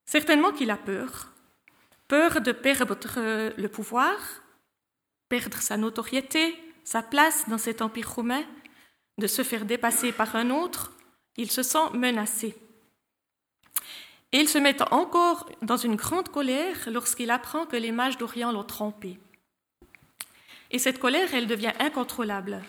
Certainement 0.04 0.52
qu'il 0.52 0.70
a 0.70 0.76
peur, 0.76 1.32
peur 2.08 2.40
de 2.40 2.52
perdre 2.52 2.96
le 3.56 3.68
pouvoir, 3.68 4.16
perdre 5.28 5.58
sa 5.58 5.76
notoriété, 5.76 6.56
sa 6.90 7.02
place 7.02 7.48
dans 7.48 7.56
cet 7.56 7.82
empire 7.82 8.10
romain, 8.10 8.42
de 9.16 9.28
se 9.28 9.44
faire 9.44 9.64
dépasser 9.64 10.10
par 10.10 10.34
un 10.34 10.50
autre, 10.50 10.92
il 11.36 11.48
se 11.48 11.62
sent 11.62 11.88
menacé. 11.94 12.56
Et 14.32 14.38
il 14.38 14.48
se 14.48 14.58
met 14.58 14.82
encore 14.92 15.48
dans 15.62 15.76
une 15.76 15.94
grande 15.94 16.30
colère 16.30 16.76
lorsqu'il 16.90 17.30
apprend 17.30 17.64
que 17.64 17.76
les 17.76 17.92
mages 17.92 18.18
d'Orient 18.18 18.50
l'ont 18.50 18.64
trompé. 18.64 19.20
Et 20.72 20.80
cette 20.80 20.98
colère, 20.98 21.32
elle 21.32 21.46
devient 21.46 21.74
incontrôlable. 21.78 22.60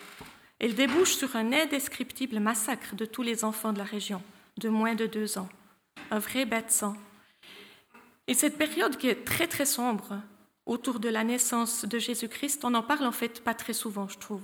Elle 0.60 0.76
débouche 0.76 1.16
sur 1.16 1.34
un 1.34 1.52
indescriptible 1.52 2.38
massacre 2.38 2.94
de 2.94 3.06
tous 3.06 3.22
les 3.22 3.42
enfants 3.42 3.72
de 3.72 3.78
la 3.78 3.84
région, 3.84 4.22
de 4.56 4.68
moins 4.68 4.94
de 4.94 5.06
deux 5.06 5.36
ans. 5.36 5.48
Un 6.12 6.20
vrai 6.20 6.44
bête 6.44 6.70
sang. 6.70 6.94
Et 8.28 8.34
cette 8.34 8.56
période 8.56 8.96
qui 8.98 9.08
est 9.08 9.24
très 9.24 9.48
très 9.48 9.66
sombre, 9.66 10.22
autour 10.66 11.00
de 11.00 11.08
la 11.08 11.24
naissance 11.24 11.84
de 11.84 11.98
Jésus-Christ, 11.98 12.64
on 12.64 12.70
n'en 12.70 12.82
parle 12.82 13.06
en 13.06 13.12
fait 13.12 13.42
pas 13.42 13.54
très 13.54 13.72
souvent, 13.72 14.08
je 14.08 14.18
trouve. 14.18 14.42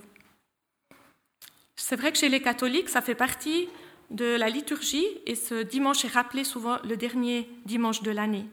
C'est 1.77 1.97
vrai 1.97 2.13
que 2.13 2.19
chez 2.19 2.29
les 2.29 2.43
catholiques, 2.43 2.89
ça 2.89 3.01
fait 3.01 3.15
partie 3.15 3.69
de 4.11 4.37
la 4.37 4.49
liturgie 4.49 5.07
et 5.27 5.35
ce 5.35 5.63
dimanche 5.63 6.05
est 6.05 6.13
rappelé 6.13 6.45
souvent 6.45 6.79
le 6.85 6.97
dernier 6.97 7.49
dimanche 7.67 8.03
de 8.03 8.11
l'année. 8.11 8.47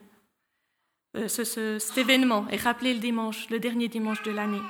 Euh, 1.16 1.28
cet 1.28 1.98
événement 1.98 2.46
est 2.50 2.62
rappelé 2.62 2.94
le 2.94 3.00
dimanche, 3.00 3.50
le 3.50 3.60
dernier 3.60 3.88
dimanche 3.88 4.22
de 4.24 4.32
l'année. 4.32 4.62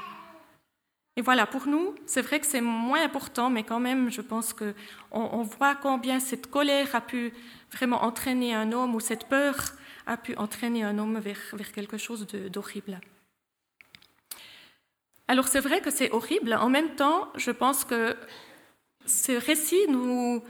Et 1.18 1.22
voilà, 1.22 1.46
pour 1.46 1.68
nous, 1.68 1.96
c'est 2.06 2.22
vrai 2.22 2.40
que 2.40 2.46
c'est 2.46 2.62
moins 2.62 3.04
important, 3.04 3.50
mais 3.50 3.64
quand 3.64 3.80
même, 3.80 4.12
je 4.12 4.22
pense 4.22 4.54
qu'on 4.54 4.74
on 5.12 5.44
voit 5.44 5.76
combien 5.76 6.20
cette 6.20 6.48
colère 6.48 6.94
a 6.94 7.02
pu 7.02 7.34
vraiment 7.72 8.04
entraîner 8.04 8.54
un 8.54 8.72
homme, 8.74 8.96
ou 8.96 9.00
cette 9.00 9.28
peur 9.28 9.56
a 10.06 10.18
pu 10.18 10.36
entraîner 10.36 10.84
un 10.84 10.98
homme 11.00 11.20
vers, 11.20 11.40
quelque 11.74 11.98
chose 11.98 12.28
d'horrible. 12.28 13.00
Alors 15.28 15.48
c'est 15.48 15.60
vrai 15.60 15.82
que 15.82 15.90
c'est 15.90 16.12
horrible, 16.12 16.54
en 16.54 16.70
même 16.70 16.96
temps, 16.96 17.30
je 17.36 17.52
pense 17.52 17.84
que 17.84 18.16
ce 19.06 19.32
récit 19.32 19.88
nous 19.90 20.44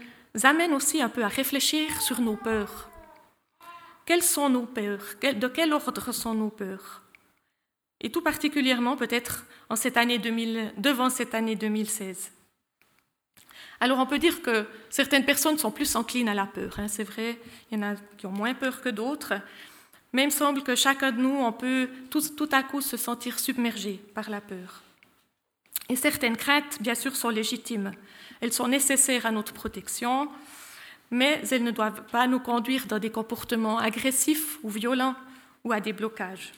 amène 0.43 0.73
aussi 0.73 1.01
un 1.01 1.09
peu 1.09 1.23
à 1.23 1.29
réfléchir 1.29 2.01
sur 2.01 2.19
nos 2.21 2.35
peurs. 2.35 2.89
Quelles 4.05 4.23
sont 4.23 4.49
nos 4.49 4.65
peurs? 4.65 5.15
De 5.21 5.47
quel 5.47 5.73
ordre 5.73 6.11
sont 6.11 6.33
nos 6.33 6.49
peurs? 6.49 7.03
Et 8.01 8.11
tout 8.11 8.21
particulièrement 8.21 8.97
peut-être 8.97 9.45
en 9.69 9.75
cette 9.75 9.97
année 9.97 10.19
2000, 10.19 10.73
devant 10.77 11.09
cette 11.09 11.33
année 11.33 11.55
2016. 11.55 12.34
Alors 13.85 13.99
on 13.99 14.07
peut 14.07 14.17
dire 14.17 14.41
que 14.41 14.65
certaines 14.89 15.25
personnes 15.25 15.59
sont 15.59 15.69
plus 15.69 15.95
enclines 15.95 16.27
à 16.27 16.33
la 16.33 16.47
peur. 16.47 16.73
Hein, 16.79 16.87
c'est 16.87 17.03
vrai, 17.03 17.37
il 17.69 17.77
y 17.77 17.79
en 17.79 17.91
a 17.91 17.95
qui 18.17 18.25
ont 18.25 18.31
moins 18.31 18.55
peur 18.55 18.81
que 18.81 18.89
d'autres. 18.89 19.35
Mais 20.11 20.23
il 20.23 20.25
me 20.25 20.31
semble 20.31 20.63
que 20.63 20.73
chacun 20.73 21.11
de 21.11 21.21
nous, 21.21 21.37
on 21.37 21.51
peut 21.51 21.87
tout, 22.09 22.21
tout 22.35 22.49
à 22.51 22.63
coup 22.63 22.81
se 22.81 22.97
sentir 22.97 23.37
submergé 23.37 24.01
par 24.15 24.31
la 24.31 24.41
peur. 24.41 24.81
Et 25.87 25.95
certaines 25.95 26.35
craintes, 26.35 26.81
bien 26.81 26.95
sûr, 26.95 27.15
sont 27.15 27.29
légitimes. 27.29 27.91
Elles 28.41 28.53
sont 28.53 28.67
nécessaires 28.67 29.27
à 29.27 29.31
notre 29.31 29.53
protection, 29.53 30.29
mais 31.11 31.43
elles 31.51 31.63
ne 31.63 31.69
doivent 31.69 32.07
pas 32.07 32.25
nous 32.25 32.39
conduire 32.39 32.87
dans 32.87 32.97
des 32.97 33.11
comportements 33.11 33.77
agressifs 33.77 34.57
ou 34.63 34.71
violents 34.71 35.13
ou 35.63 35.71
à 35.71 35.79
des 35.79 35.93
blocages. 35.93 36.53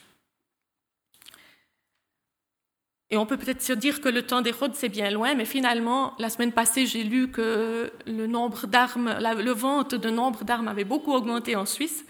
Et 3.10 3.16
on 3.16 3.24
peut 3.24 3.38
peut-être 3.38 3.62
se 3.62 3.72
dire 3.72 4.02
que 4.02 4.08
le 4.10 4.26
temps 4.26 4.42
des 4.42 4.50
rôdes, 4.50 4.74
c'est 4.74 4.90
bien 4.90 5.10
loin, 5.10 5.34
mais 5.34 5.46
finalement, 5.46 6.14
la 6.18 6.28
semaine 6.28 6.52
passée, 6.52 6.84
j'ai 6.84 7.04
lu 7.04 7.30
que 7.30 7.90
le 8.06 8.26
nombre 8.26 8.66
d'armes, 8.66 9.18
le 9.18 9.52
vente 9.52 9.94
de 9.94 10.10
nombre 10.10 10.44
d'armes 10.44 10.68
avait 10.68 10.84
beaucoup 10.84 11.14
augmenté 11.14 11.56
en 11.56 11.64
Suisse. 11.64 12.04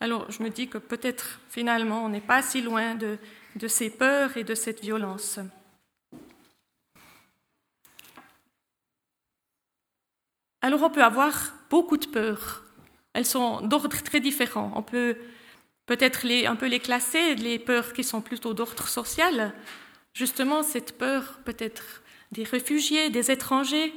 Alors, 0.00 0.28
je 0.30 0.42
me 0.42 0.48
dis 0.48 0.66
que 0.66 0.78
peut-être, 0.78 1.40
finalement, 1.50 2.04
on 2.04 2.08
n'est 2.08 2.20
pas 2.20 2.42
si 2.42 2.62
loin 2.62 2.96
de, 2.96 3.16
de 3.54 3.68
ces 3.68 3.90
peurs 3.90 4.36
et 4.36 4.42
de 4.42 4.56
cette 4.56 4.80
violence. 4.80 5.38
Alors, 10.62 10.82
on 10.82 10.90
peut 10.90 11.04
avoir 11.04 11.32
beaucoup 11.70 11.96
de 11.96 12.06
peurs. 12.06 12.64
Elles 13.12 13.24
sont 13.24 13.60
d'ordre 13.60 14.02
très 14.02 14.20
différent. 14.20 14.72
On 14.74 14.82
peut 14.82 15.16
peut-être 15.86 16.26
un 16.46 16.56
peu 16.56 16.66
les 16.66 16.80
classer, 16.80 17.36
les 17.36 17.58
peurs 17.60 17.92
qui 17.92 18.02
sont 18.02 18.20
plutôt 18.20 18.52
d'ordre 18.52 18.88
social, 18.88 19.52
justement 20.14 20.62
cette 20.62 20.96
peur 20.98 21.40
peut-être 21.44 22.02
des 22.32 22.44
réfugiés, 22.44 23.10
des 23.10 23.30
étrangers. 23.30 23.92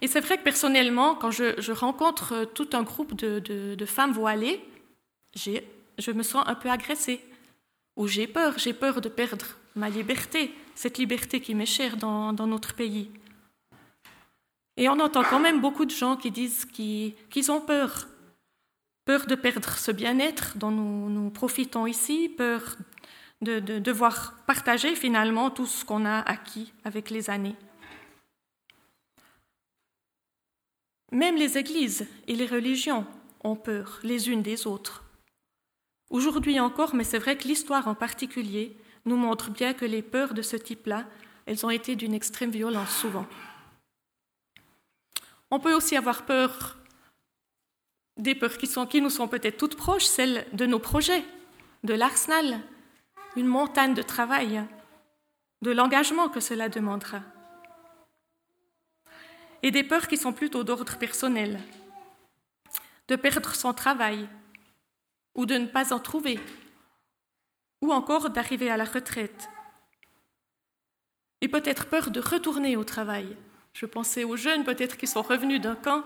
Et 0.00 0.06
c'est 0.06 0.20
vrai 0.20 0.36
que 0.38 0.42
personnellement, 0.42 1.14
quand 1.14 1.30
je, 1.30 1.72
rencontre 1.72 2.44
tout 2.54 2.68
un 2.72 2.82
groupe 2.82 3.14
de, 3.14 3.86
femmes 3.86 4.12
voilées, 4.12 4.60
je 5.34 6.10
me 6.12 6.22
sens 6.22 6.44
un 6.46 6.54
peu 6.54 6.70
agressée, 6.70 7.20
ou 7.96 8.06
j'ai 8.06 8.26
peur, 8.26 8.58
j'ai 8.58 8.74
peur 8.74 9.00
de 9.00 9.08
perdre 9.08 9.46
ma 9.76 9.88
liberté, 9.88 10.52
cette 10.74 10.98
liberté 10.98 11.40
qui 11.40 11.54
m'est 11.54 11.66
chère 11.66 11.96
dans, 11.96 12.32
notre 12.32 12.74
pays. 12.74 13.10
Et 14.76 14.88
on 14.88 14.98
entend 14.98 15.22
quand 15.22 15.40
même 15.40 15.60
beaucoup 15.60 15.84
de 15.84 15.90
gens 15.90 16.16
qui 16.16 16.30
disent 16.30 16.64
qu'ils 16.66 17.52
ont 17.52 17.60
peur. 17.60 18.08
Peur 19.04 19.26
de 19.26 19.34
perdre 19.34 19.68
ce 19.76 19.92
bien-être 19.92 20.56
dont 20.56 20.70
nous, 20.70 21.10
nous 21.10 21.30
profitons 21.30 21.86
ici, 21.86 22.28
peur 22.28 22.76
de, 23.40 23.58
devoir 23.58 24.34
partager 24.46 24.94
finalement 24.94 25.50
tout 25.50 25.66
ce 25.66 25.84
qu'on 25.84 26.04
a 26.04 26.20
acquis 26.20 26.72
avec 26.84 27.10
les 27.10 27.30
années. 27.30 27.56
Même 31.12 31.36
les 31.36 31.58
églises 31.58 32.06
et 32.26 32.34
les 32.34 32.46
religions 32.46 33.06
ont 33.44 33.56
peur 33.56 34.00
les 34.02 34.30
unes 34.30 34.42
des 34.42 34.66
autres. 34.66 35.04
Aujourd'hui 36.10 36.58
encore, 36.58 36.94
mais 36.94 37.04
c'est 37.04 37.18
vrai 37.18 37.36
que 37.36 37.46
l'histoire 37.46 37.88
en 37.88 37.94
particulier 37.94 38.76
nous 39.04 39.16
montre 39.16 39.50
bien 39.50 39.74
que 39.74 39.84
les 39.84 40.02
peurs 40.02 40.34
de 40.34 40.42
ce 40.42 40.56
type-là, 40.56 41.04
elles 41.46 41.64
ont 41.64 41.70
été 41.70 41.94
d'une 41.94 42.14
extrême 42.14 42.50
violence 42.50 42.96
souvent. 42.96 43.26
On 45.50 45.60
peut 45.60 45.74
aussi 45.74 45.96
avoir 45.96 46.24
peur 46.24 46.78
des 48.16 48.34
peurs 48.34 48.58
qui, 48.58 49.00
nous 49.00 49.10
sont 49.10 49.28
peut-être 49.28 49.56
toutes 49.56 49.76
proches, 49.76 50.04
celles 50.04 50.46
de 50.52 50.66
nos 50.66 50.78
projets, 50.78 51.24
de 51.82 51.94
l'arsenal, 51.94 52.60
une 53.36 53.46
montagne 53.46 53.94
de 53.94 54.02
travail, 54.02 54.62
de 55.62 55.70
l'engagement 55.70 56.28
que 56.28 56.40
cela 56.40 56.68
demandera. 56.68 57.20
Et 59.62 59.70
des 59.70 59.82
peurs 59.82 60.08
qui 60.08 60.16
sont 60.16 60.32
plutôt 60.32 60.62
d'ordre 60.62 60.98
personnel, 60.98 61.58
de 63.08 63.16
perdre 63.16 63.54
son 63.54 63.72
travail 63.72 64.28
ou 65.34 65.46
de 65.46 65.54
ne 65.54 65.66
pas 65.66 65.92
en 65.92 65.98
trouver, 65.98 66.38
ou 67.80 67.92
encore 67.92 68.30
d'arriver 68.30 68.70
à 68.70 68.76
la 68.76 68.84
retraite. 68.84 69.48
Et 71.40 71.48
peut-être 71.48 71.86
peur 71.86 72.10
de 72.10 72.20
retourner 72.20 72.76
au 72.76 72.84
travail. 72.84 73.36
Je 73.72 73.86
pensais 73.86 74.24
aux 74.24 74.36
jeunes 74.36 74.64
peut-être 74.64 74.96
qui 74.96 75.06
sont 75.06 75.22
revenus 75.22 75.60
d'un 75.60 75.74
camp 75.76 76.04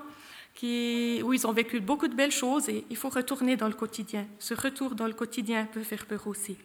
où 0.62 1.32
ils 1.32 1.46
ont 1.46 1.52
vécu 1.52 1.78
beaucoup 1.78 2.08
de 2.08 2.16
belles 2.16 2.32
choses 2.32 2.68
et 2.68 2.84
il 2.90 2.96
faut 2.96 3.10
retourner 3.10 3.56
dans 3.56 3.68
le 3.68 3.74
quotidien. 3.74 4.26
Ce 4.40 4.54
retour 4.54 4.96
dans 4.96 5.06
le 5.06 5.12
quotidien 5.12 5.66
peut 5.66 5.84
faire 5.84 6.06
peur 6.06 6.26
aussi. 6.26 6.56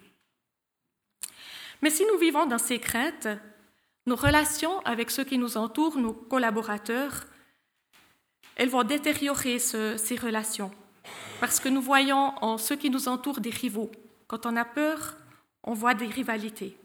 Mais 1.83 1.89
si 1.89 2.05
nous 2.05 2.17
vivons 2.17 2.45
dans 2.45 2.59
ces 2.59 2.79
craintes, 2.79 3.27
nos 4.05 4.15
relations 4.15 4.79
avec 4.85 5.11
ceux 5.11 5.25
qui 5.25 5.37
nous 5.37 5.57
entourent, 5.57 5.97
nos 5.97 6.13
collaborateurs, 6.13 7.25
elles 8.55 8.69
vont 8.69 8.83
détériorer 8.83 9.59
ces 9.59 10.15
relations 10.15 10.71
parce 11.41 11.59
que 11.59 11.67
nous 11.67 11.81
voyons 11.81 12.35
en 12.41 12.57
ceux 12.57 12.77
qui 12.77 12.89
nous 12.89 13.09
entourent 13.09 13.41
des 13.41 13.49
rivaux. 13.49 13.91
Quand 14.27 14.45
on 14.45 14.55
a 14.55 14.63
peur, 14.63 15.17
on 15.61 15.73
voit 15.73 15.93
des 15.93 16.07
rivalités. 16.07 16.77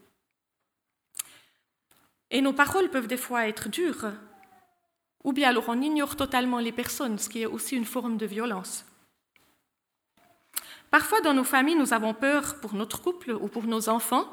Et 2.33 2.41
nos 2.41 2.53
paroles 2.53 2.91
peuvent 2.91 3.07
des 3.07 3.17
fois 3.17 3.47
être 3.47 3.69
dures, 3.69 4.11
ou 5.23 5.33
bien 5.33 5.51
alors 5.51 5.69
on 5.69 5.81
ignore 5.81 6.17
totalement 6.17 6.59
les 6.59 6.73
personnes, 6.73 7.19
ce 7.19 7.29
qui 7.29 7.43
est 7.43 7.47
aussi 7.47 7.77
une 7.77 7.85
forme 7.85 8.17
de 8.17 8.27
violence. 8.27 8.85
Parfois 10.91 11.21
dans 11.21 11.35
nos 11.35 11.45
familles, 11.45 11.77
nous 11.77 11.93
avons 11.93 12.15
peur 12.15 12.59
pour 12.59 12.75
notre 12.75 13.01
couple 13.01 13.31
ou 13.31 13.47
pour 13.47 13.63
nos 13.63 13.89
enfants, 13.89 14.29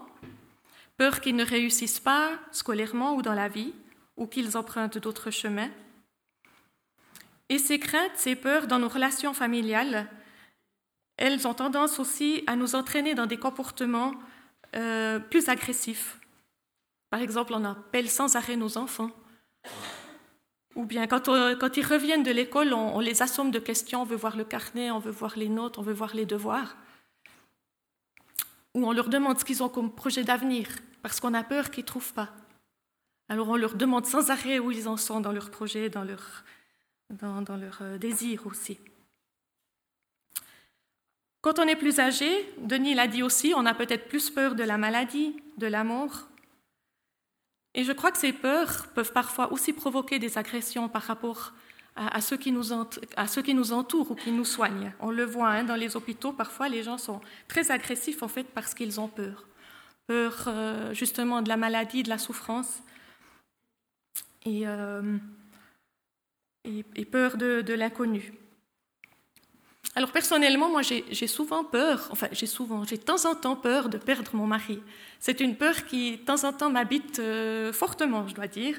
peur 0.97 1.21
qu'ils 1.21 1.35
ne 1.35 1.45
réussissent 1.45 1.99
pas 1.99 2.31
scolairement 2.51 3.15
ou 3.15 3.21
dans 3.21 3.33
la 3.33 3.47
vie, 3.47 3.73
ou 4.17 4.27
qu'ils 4.27 4.57
empruntent 4.57 4.97
d'autres 4.97 5.31
chemins. 5.31 5.69
Et 7.49 7.59
ces 7.59 7.79
craintes, 7.79 8.15
ces 8.15 8.35
peurs 8.35 8.67
dans 8.67 8.79
nos 8.79 8.89
relations 8.89 9.33
familiales, 9.33 10.09
elles 11.17 11.47
ont 11.47 11.53
tendance 11.53 11.99
aussi 11.99 12.43
à 12.47 12.55
nous 12.55 12.75
entraîner 12.75 13.15
dans 13.15 13.25
des 13.25 13.37
comportements 13.37 14.13
euh, 14.75 15.19
plus 15.19 15.47
agressifs. 15.49 16.19
Par 17.09 17.21
exemple, 17.21 17.53
on 17.53 17.63
appelle 17.63 18.09
sans 18.09 18.35
arrêt 18.35 18.57
nos 18.57 18.77
enfants, 18.77 19.11
Ou 20.75 20.85
bien 20.85 21.07
quand, 21.07 21.27
ils 21.27 21.85
reviennent 21.85 22.23
de 22.23 22.31
l'école, 22.31 22.73
on, 22.73 22.99
les 22.99 23.21
assomme 23.21 23.51
de 23.51 23.59
questions, 23.59 24.01
on 24.01 24.05
veut 24.05 24.17
voir 24.17 24.35
le 24.35 24.43
carnet, 24.43 24.91
on 24.91 24.99
veut 24.99 25.11
voir 25.11 25.37
les 25.37 25.47
notes, 25.47 25.77
on 25.77 25.81
veut 25.81 25.93
voir 25.93 26.13
les 26.13 26.25
devoirs. 26.25 26.75
Ou 28.73 28.85
on 28.85 28.91
leur 28.91 29.07
demande 29.07 29.39
ce 29.39 29.45
qu'ils 29.45 29.63
ont 29.63 29.69
comme 29.69 29.95
projet 29.95 30.25
d'avenir, 30.25 30.67
parce 31.05 31.19
qu'on 31.19 31.35
a 31.35 31.43
peur 31.43 31.69
qu'ils 31.69 31.83
ne 31.83 31.87
trouvent 31.87 32.13
pas. 32.13 32.29
Alors 33.29 33.49
on 33.49 33.57
leur 33.57 33.75
demande 33.75 34.07
sans 34.07 34.31
arrêt 34.31 34.57
où 34.57 34.71
ils 34.71 34.87
en 34.87 34.97
sont 34.97 35.21
dans 35.21 35.31
leur 35.31 35.51
projet, 35.51 35.87
dans 35.87 36.03
leur, 36.03 36.43
dans, 37.11 37.45
euh, 37.81 37.99
désir 37.99 38.47
aussi. 38.47 38.79
Quand 41.41 41.59
on 41.59 41.67
est 41.67 41.75
plus 41.75 41.99
âgé, 41.99 42.27
Denis 42.57 42.95
l'a 42.95 43.05
dit 43.05 43.21
aussi, 43.21 43.53
on 43.55 43.67
a 43.67 43.75
peut-être 43.75 44.07
plus 44.07 44.31
peur 44.31 44.55
de 44.55 44.63
la 44.63 44.79
maladie, 44.79 45.35
de 45.57 45.67
la 45.67 45.83
mort, 45.83 46.27
et 47.75 47.83
je 47.83 47.91
crois 47.91 48.11
que 48.11 48.17
ces 48.17 48.33
peurs 48.33 48.87
peuvent 48.95 49.13
parfois 49.13 49.53
aussi 49.53 49.73
provoquer 49.73 50.17
des 50.17 50.39
agressions 50.39 50.89
par 50.89 51.03
rapport 51.03 51.53
à, 51.95 52.19
ceux, 52.19 52.37
qui 52.37 52.51
nous 52.51 52.73
à 52.73 53.75
entourent 53.75 54.09
ou 54.09 54.15
qui 54.15 54.31
nous 54.31 54.43
soignent. 54.43 54.91
On 54.99 55.11
le 55.11 55.23
voit 55.23 55.49
hein, 55.49 55.65
dans 55.65 55.75
les 55.75 55.95
hôpitaux, 55.95 56.33
parfois 56.33 56.67
les 56.67 56.81
gens 56.81 56.97
sont 56.97 57.21
très 57.47 57.69
agressifs 57.69 58.23
en 58.23 58.27
fait 58.27 58.45
parce 58.45 58.73
qu'ils 58.73 58.99
ont 58.99 59.07
peur. 59.07 59.45
Peur 60.07 60.45
euh, 60.47 60.93
justement 60.93 61.41
de 61.41 61.49
la 61.49 61.57
maladie, 61.57 62.03
de 62.03 62.09
la 62.09 62.17
souffrance. 62.17 62.81
Et, 64.45 64.67
euh, 64.67 65.17
et, 66.63 67.05
peur 67.05 67.37
de, 67.37 67.73
l'inconnu. 67.73 68.33
Alors 69.95 70.11
personnellement, 70.11 70.69
moi 70.69 70.81
j'ai 70.83 71.27
souvent 71.27 71.63
peur, 71.63 72.09
enfin 72.11 72.27
j'ai 72.31 72.45
souvent, 72.45 72.83
j'ai 72.83 72.97
de 72.97 73.03
temps 73.03 73.25
en 73.25 73.33
temps 73.33 73.55
peur 73.55 73.89
de 73.89 73.97
perdre 73.97 74.35
mon 74.35 74.45
mari. 74.45 74.79
C'est 75.19 75.39
une 75.39 75.55
peur 75.55 75.85
qui 75.85 76.17
de 76.17 76.23
temps 76.23 76.43
en 76.43 76.53
temps 76.53 76.69
m'habite 76.69 77.17
euh, 77.17 77.73
fortement, 77.73 78.27
je 78.27 78.35
dois 78.35 78.47
dire. 78.47 78.77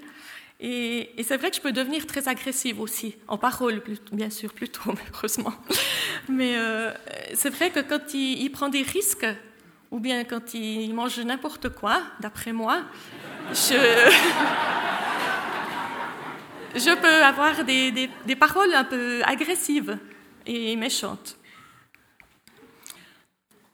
Et, 0.61 1.11
c'est 1.23 1.37
vrai 1.37 1.51
que 1.51 1.57
je 1.57 1.61
peux 1.61 1.73
devenir 1.73 2.07
très 2.07 2.29
agressive 2.29 2.81
aussi, 2.81 3.17
en 3.27 3.37
parole 3.37 3.83
bien 4.13 4.31
sûr 4.31 4.53
plutôt, 4.53 4.95
heureusement. 5.15 5.53
Mais 6.29 6.55
c'est 7.35 7.51
vrai 7.51 7.71
que 7.71 7.81
quand 7.81 8.15
il, 8.15 8.51
prend 8.51 8.69
des 8.69 8.83
risques, 8.83 9.27
ou 9.91 10.01
bien 10.01 10.25
quand 10.25 10.55
il 10.55 10.93
mange 10.95 11.19
n'importe 11.21 11.69
quoi, 11.71 12.03
d'après 12.21 12.53
moi, 12.53 12.83
je, 13.53 13.75
peux 17.01 17.23
avoir 17.25 17.65
des, 17.65 18.11
paroles 18.39 18.75
un 18.75 18.85
peu 18.85 19.23
agressives 19.25 19.99
et 20.45 20.77
méchante. 20.77 21.37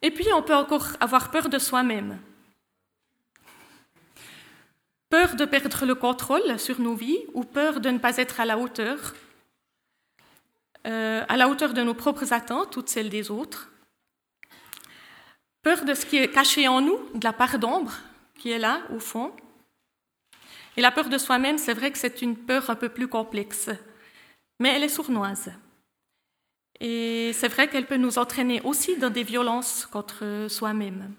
Et 0.01 0.11
puis 0.11 0.27
on 0.33 0.41
peut 0.41 0.55
encore 0.55 0.87
avoir 0.99 1.31
peur 1.31 1.49
de 1.49 1.57
soi-même. 1.57 2.19
Peur 5.09 5.35
de 5.35 5.45
perdre 5.45 5.85
le 5.85 5.95
contrôle 5.95 6.59
sur 6.59 6.79
nos 6.81 6.95
vies 6.95 7.19
ou 7.33 7.43
peur 7.43 7.79
de 7.79 7.89
ne 7.89 7.99
pas 7.99 8.17
être 8.17 8.39
à 8.39 8.45
la 8.45 8.57
hauteur, 8.57 9.13
euh, 10.85 11.23
à 11.29 11.37
la 11.37 11.47
hauteur 11.47 11.73
de 11.73 11.81
nos 11.81 11.93
propres 11.93 12.33
attentes, 12.33 12.71
toutes 12.71 12.89
celles 12.89 13.09
des 13.09 13.31
autres. 13.31 13.72
Peur 15.63 15.85
de 15.85 15.93
ce 15.93 16.05
qui 16.05 16.17
est 16.17 16.27
caché 16.27 16.67
en 16.67 16.81
nous, 16.81 16.99
de 17.15 17.23
la 17.23 17.31
part 17.31 17.57
d'ombre 17.57 17.93
qui 18.37 18.51
est 18.51 18.59
là 18.59 18.81
au 18.93 18.99
fond. 18.99 19.31
Et 20.75 20.81
la 20.81 20.91
peur 20.91 21.07
de 21.07 21.17
soi-même, 21.17 21.57
c'est 21.57 21.73
vrai 21.73 21.91
que 21.91 21.97
c'est 21.97 22.21
une 22.21 22.35
peur 22.35 22.69
un 22.69 22.75
peu 22.75 22.89
plus 22.89 23.07
complexe, 23.07 23.69
mais 24.59 24.69
elle 24.69 24.83
est 24.83 24.89
sournoise. 24.89 25.53
Et 26.81 27.31
c'est 27.33 27.47
vrai 27.47 27.69
qu'elle 27.69 27.85
peut 27.85 27.95
nous 27.95 28.17
entraîner 28.17 28.59
aussi 28.63 28.97
dans 28.97 29.09
des 29.09 29.23
violences 29.23 29.85
contre 29.85 30.47
soi-même. 30.49 31.13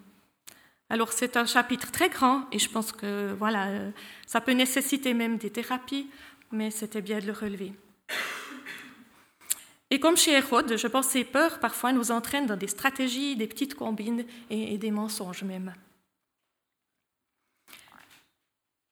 Alors 0.90 1.14
c'est 1.14 1.38
un 1.38 1.46
chapitre 1.46 1.90
très 1.90 2.10
grand 2.10 2.46
et 2.52 2.58
je 2.58 2.68
pense 2.68 2.92
que 2.92 3.34
voilà, 3.38 3.68
ça 4.26 4.42
peut 4.42 4.52
nécessiter 4.52 5.14
même 5.14 5.38
des 5.38 5.50
thérapies, 5.50 6.10
mais 6.52 6.70
c'était 6.70 7.00
bien 7.00 7.20
de 7.20 7.26
le 7.26 7.32
relever. 7.32 7.72
Et 9.94 10.00
comme 10.00 10.16
chez 10.16 10.32
Hérode, 10.32 10.76
je 10.76 10.88
pense 10.88 11.06
que 11.06 11.12
ces 11.12 11.24
peurs 11.24 11.60
parfois 11.60 11.92
nous 11.92 12.10
entraînent 12.10 12.48
dans 12.48 12.56
des 12.56 12.66
stratégies, 12.66 13.36
des 13.36 13.46
petites 13.46 13.76
combines 13.76 14.24
et, 14.50 14.76
des 14.76 14.90
mensonges 14.90 15.44
même. 15.44 15.72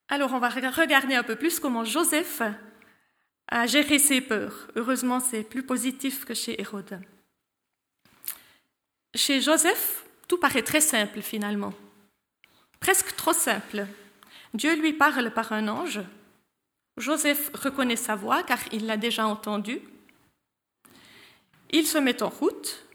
Alors 0.07 0.31
on 0.31 0.39
va 0.39 0.47
regarder 0.47 1.15
un 1.15 1.23
peu 1.23 1.35
plus 1.35 1.59
comment 1.59 1.83
Joseph 1.83 2.41
à 3.49 3.67
gérer 3.67 3.99
ses 3.99 4.21
peurs. 4.21 4.69
Heureusement, 4.77 5.19
c'est 5.19 5.43
plus 5.43 5.63
positif 5.63 6.23
que 6.23 6.33
chez 6.33 6.61
Hérode. 6.61 7.01
Chez 9.13 9.41
Joseph, 9.41 10.05
tout 10.29 10.37
paraît 10.37 10.63
très 10.63 10.79
simple 10.79 11.21
finalement, 11.21 11.73
presque 12.79 13.13
trop 13.17 13.33
simple. 13.33 13.87
Dieu 14.53 14.73
lui 14.79 14.93
parle 14.93 15.33
par 15.33 15.51
un 15.51 15.67
ange. 15.67 15.99
Joseph 16.95 17.51
reconnaît 17.53 17.97
sa 17.97 18.15
voix 18.15 18.41
car 18.43 18.59
il 18.71 18.85
l'a 18.85 18.95
déjà 18.95 19.27
entendue. 19.27 19.81
Il 21.73 21.87
se 21.87 21.97
met 21.97 22.21
en 22.21 22.29
route, 22.29 22.85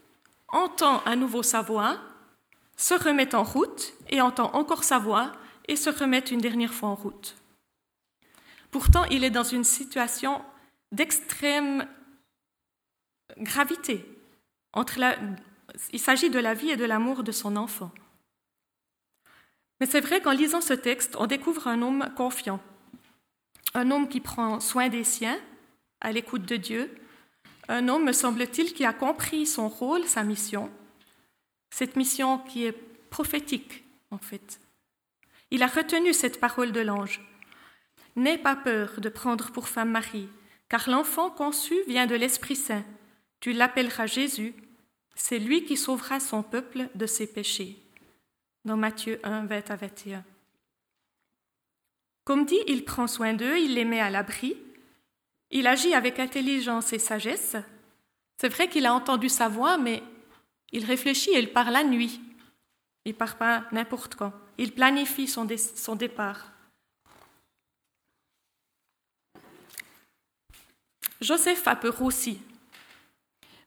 entend 0.46 1.00
à 1.00 1.16
nouveau 1.16 1.42
sa 1.42 1.62
voix, 1.62 1.98
se 2.76 2.94
remet 2.94 3.34
en 3.34 3.42
route 3.42 3.92
et 4.08 4.20
entend 4.20 4.54
encore 4.54 4.84
sa 4.84 5.00
voix 5.00 5.32
et 5.66 5.74
se 5.74 5.90
remet 5.90 6.20
une 6.20 6.40
dernière 6.40 6.72
fois 6.72 6.90
en 6.90 6.94
route. 6.94 7.36
Pourtant, 8.70 9.04
il 9.06 9.24
est 9.24 9.30
dans 9.30 9.42
une 9.42 9.64
situation 9.64 10.44
d'extrême 10.92 11.88
gravité. 13.38 14.06
Il 15.92 15.98
s'agit 15.98 16.30
de 16.30 16.38
la 16.38 16.54
vie 16.54 16.70
et 16.70 16.76
de 16.76 16.84
l'amour 16.84 17.24
de 17.24 17.32
son 17.32 17.56
enfant. 17.56 17.90
Mais 19.80 19.86
c'est 19.86 20.00
vrai 20.00 20.20
qu'en 20.20 20.30
lisant 20.30 20.60
ce 20.60 20.74
texte, 20.74 21.16
on 21.18 21.26
découvre 21.26 21.66
un 21.66 21.82
homme 21.82 22.08
confiant, 22.16 22.60
un 23.74 23.90
homme 23.90 24.08
qui 24.08 24.20
prend 24.20 24.60
soin 24.60 24.88
des 24.88 25.04
siens, 25.04 25.38
à 26.00 26.12
l'écoute 26.12 26.42
de 26.42 26.54
Dieu, 26.54 26.94
un 27.68 27.88
homme, 27.88 28.04
me 28.04 28.12
semble-t-il, 28.12 28.72
qui 28.72 28.84
a 28.84 28.92
compris 28.92 29.46
son 29.46 29.68
rôle, 29.68 30.04
sa 30.04 30.22
mission, 30.22 30.70
cette 31.70 31.96
mission 31.96 32.38
qui 32.38 32.64
est 32.64 32.72
prophétique, 33.10 33.84
en 34.10 34.18
fait. 34.18 34.60
Il 35.50 35.62
a 35.62 35.66
retenu 35.66 36.12
cette 36.12 36.40
parole 36.40 36.72
de 36.72 36.80
l'ange. 36.80 37.20
N'aie 38.16 38.38
pas 38.38 38.56
peur 38.56 39.00
de 39.00 39.08
prendre 39.08 39.50
pour 39.52 39.68
femme 39.68 39.90
Marie, 39.90 40.28
car 40.68 40.88
l'enfant 40.90 41.30
conçu 41.30 41.74
vient 41.86 42.06
de 42.06 42.14
l'Esprit 42.14 42.56
Saint. 42.56 42.84
Tu 43.40 43.52
l'appelleras 43.52 44.06
Jésus. 44.06 44.54
C'est 45.14 45.38
lui 45.38 45.64
qui 45.64 45.76
sauvera 45.76 46.20
son 46.20 46.42
peuple 46.42 46.88
de 46.94 47.06
ses 47.06 47.26
péchés. 47.26 47.78
Dans 48.64 48.76
Matthieu 48.76 49.20
1, 49.22 49.46
20 49.46 49.70
à 49.70 49.76
21. 49.76 50.24
Comme 52.24 52.44
dit, 52.44 52.60
il 52.66 52.84
prend 52.84 53.06
soin 53.06 53.32
d'eux, 53.32 53.58
il 53.58 53.74
les 53.74 53.84
met 53.84 54.00
à 54.00 54.10
l'abri, 54.10 54.56
il 55.50 55.66
agit 55.66 55.94
avec 55.94 56.18
intelligence 56.18 56.92
et 56.92 56.98
sagesse. 56.98 57.56
C'est 58.40 58.48
vrai 58.48 58.68
qu'il 58.68 58.86
a 58.86 58.94
entendu 58.94 59.28
sa 59.28 59.48
voix, 59.48 59.78
mais 59.78 60.02
il 60.72 60.84
réfléchit 60.84 61.30
et 61.30 61.38
il 61.38 61.52
part 61.52 61.70
la 61.70 61.84
nuit. 61.84 62.20
Il 63.04 63.14
part 63.14 63.36
pas 63.36 63.64
n'importe 63.72 64.14
quand. 64.14 64.32
Il 64.58 64.72
planifie 64.72 65.26
son, 65.26 65.44
départ. 65.94 66.52
Joseph 71.20 71.66
a 71.66 71.74
peur 71.74 72.02
aussi, 72.02 72.40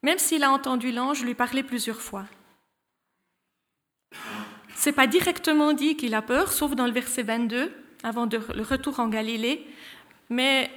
même 0.03 0.19
s'il 0.19 0.43
a 0.43 0.51
entendu 0.51 0.91
l'ange 0.91 1.23
lui 1.23 1.33
parler 1.33 1.63
plusieurs 1.63 2.01
fois. 2.01 2.25
C'est 4.75 4.93
pas 4.93 5.07
directement 5.07 5.73
dit 5.73 5.97
qu'il 5.97 6.13
a 6.13 6.21
peur, 6.21 6.51
sauf 6.51 6.75
dans 6.75 6.85
le 6.85 6.91
verset 6.91 7.23
22, 7.23 7.73
avant 8.03 8.25
le 8.25 8.63
retour 8.63 8.99
en 8.99 9.09
Galilée, 9.09 9.67
mais 10.29 10.71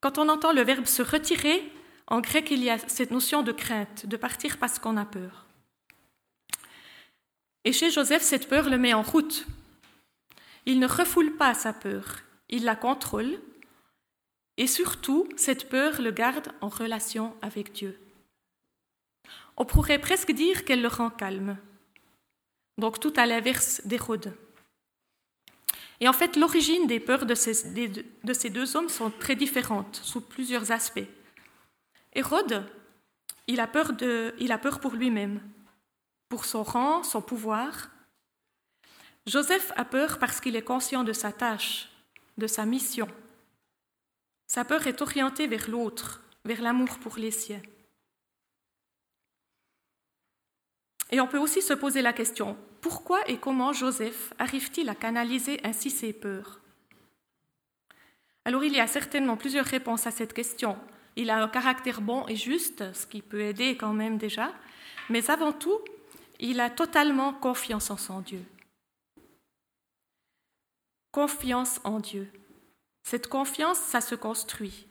quand 0.00 0.18
on 0.18 0.28
entend 0.28 0.52
le 0.52 0.62
verbe 0.62 0.86
se 0.86 1.02
retirer, 1.02 1.72
en 2.06 2.20
grec, 2.20 2.50
il 2.50 2.62
y 2.62 2.70
a 2.70 2.78
cette 2.78 3.10
notion 3.10 3.42
de 3.42 3.52
crainte, 3.52 4.06
de 4.06 4.16
partir 4.16 4.58
parce 4.58 4.78
qu'on 4.78 4.96
a 4.96 5.04
peur. 5.04 5.46
Et 7.64 7.72
chez 7.72 7.90
Joseph, 7.90 8.22
cette 8.22 8.48
peur 8.48 8.70
le 8.70 8.78
met 8.78 8.94
en 8.94 9.02
route. 9.02 9.46
Il 10.66 10.78
ne 10.78 10.86
refoule 10.86 11.36
pas 11.36 11.54
sa 11.54 11.72
peur, 11.72 12.20
il 12.48 12.64
la 12.64 12.76
contrôle 12.76 13.40
et 14.56 14.66
surtout, 14.66 15.28
cette 15.36 15.68
peur 15.68 16.00
le 16.00 16.10
garde 16.10 16.48
en 16.60 16.68
relation 16.68 17.36
avec 17.42 17.72
Dieu. 17.72 17.98
On 19.56 19.64
pourrait 19.64 19.98
presque 19.98 20.32
dire 20.32 20.64
qu'elle 20.64 20.82
le 20.82 20.88
rend 20.88 21.10
calme. 21.10 21.58
Donc 22.78 23.00
tout 23.00 23.12
à 23.16 23.26
l'inverse 23.26 23.82
d'Hérode. 23.84 24.34
Et 26.00 26.08
en 26.08 26.12
fait, 26.12 26.36
l'origine 26.36 26.86
des 26.86 27.00
peurs 27.00 27.26
de 27.26 27.34
ces, 27.34 27.64
de 27.72 28.32
ces, 28.32 28.50
deux 28.50 28.76
hommes 28.76 28.88
sont 28.88 29.10
très 29.10 29.34
différentes 29.34 30.00
sous 30.02 30.20
plusieurs 30.20 30.72
aspects. 30.72 31.08
Hérode, 32.14 32.64
il 33.46 33.60
a 33.60 33.66
peur, 33.66 33.92
de, 33.92 34.34
il 34.38 34.52
a 34.52 34.58
peur 34.58 34.80
pour 34.80 34.92
lui-même, 34.92 35.40
pour 36.28 36.44
son 36.44 36.62
rang, 36.62 37.02
son 37.02 37.22
pouvoir. 37.22 37.90
Joseph 39.26 39.72
a 39.76 39.84
peur 39.84 40.18
parce 40.18 40.40
qu'il 40.40 40.56
est 40.56 40.62
conscient 40.62 41.04
de 41.04 41.12
sa 41.12 41.32
tâche, 41.32 41.88
de 42.36 42.46
sa 42.46 42.66
mission, 42.66 43.08
sa 44.46 44.64
peur 44.64 44.86
est 44.86 45.02
orientée 45.02 45.46
vers 45.46 45.68
l'autre, 45.68 46.22
vers 46.44 46.62
l'amour 46.62 46.98
pour 47.00 47.16
les 47.16 47.32
siens. 47.32 47.62
Et 51.10 51.20
on 51.20 51.28
peut 51.28 51.38
aussi 51.38 51.62
se 51.62 51.72
poser 51.72 52.02
la 52.02 52.12
question, 52.12 52.56
pourquoi 52.80 53.28
et 53.28 53.38
comment 53.38 53.72
Joseph 53.72 54.32
arrive-t-il 54.38 54.88
à 54.88 54.94
canaliser 54.94 55.60
ainsi 55.64 55.90
ses 55.90 56.12
peurs? 56.12 56.60
Alors 58.44 58.64
il 58.64 58.72
y 58.72 58.80
a 58.80 58.86
certainement 58.86 59.36
plusieurs 59.36 59.66
réponses 59.66 60.06
à 60.06 60.10
cette 60.10 60.32
question. 60.32 60.76
Il 61.16 61.30
a 61.30 61.42
un 61.42 61.48
caractère 61.48 62.00
bon 62.00 62.26
et 62.28 62.36
juste, 62.36 62.92
ce 62.92 63.06
qui 63.06 63.22
peut 63.22 63.40
aider 63.40 63.76
quand 63.76 63.92
même 63.92 64.18
déjà, 64.18 64.52
mais 65.08 65.30
avant 65.30 65.52
tout, 65.52 65.80
il 66.38 66.60
a 66.60 66.70
totalement 66.70 67.32
confiance 67.32 67.90
en 67.90 67.96
son 67.96 68.20
Dieu. 68.20 68.44
Confiance 71.10 71.80
en 71.84 71.98
Dieu. 71.98 72.30
Cette 73.02 73.28
confiance, 73.28 73.78
ça 73.78 74.00
se 74.00 74.14
construit. 74.14 74.86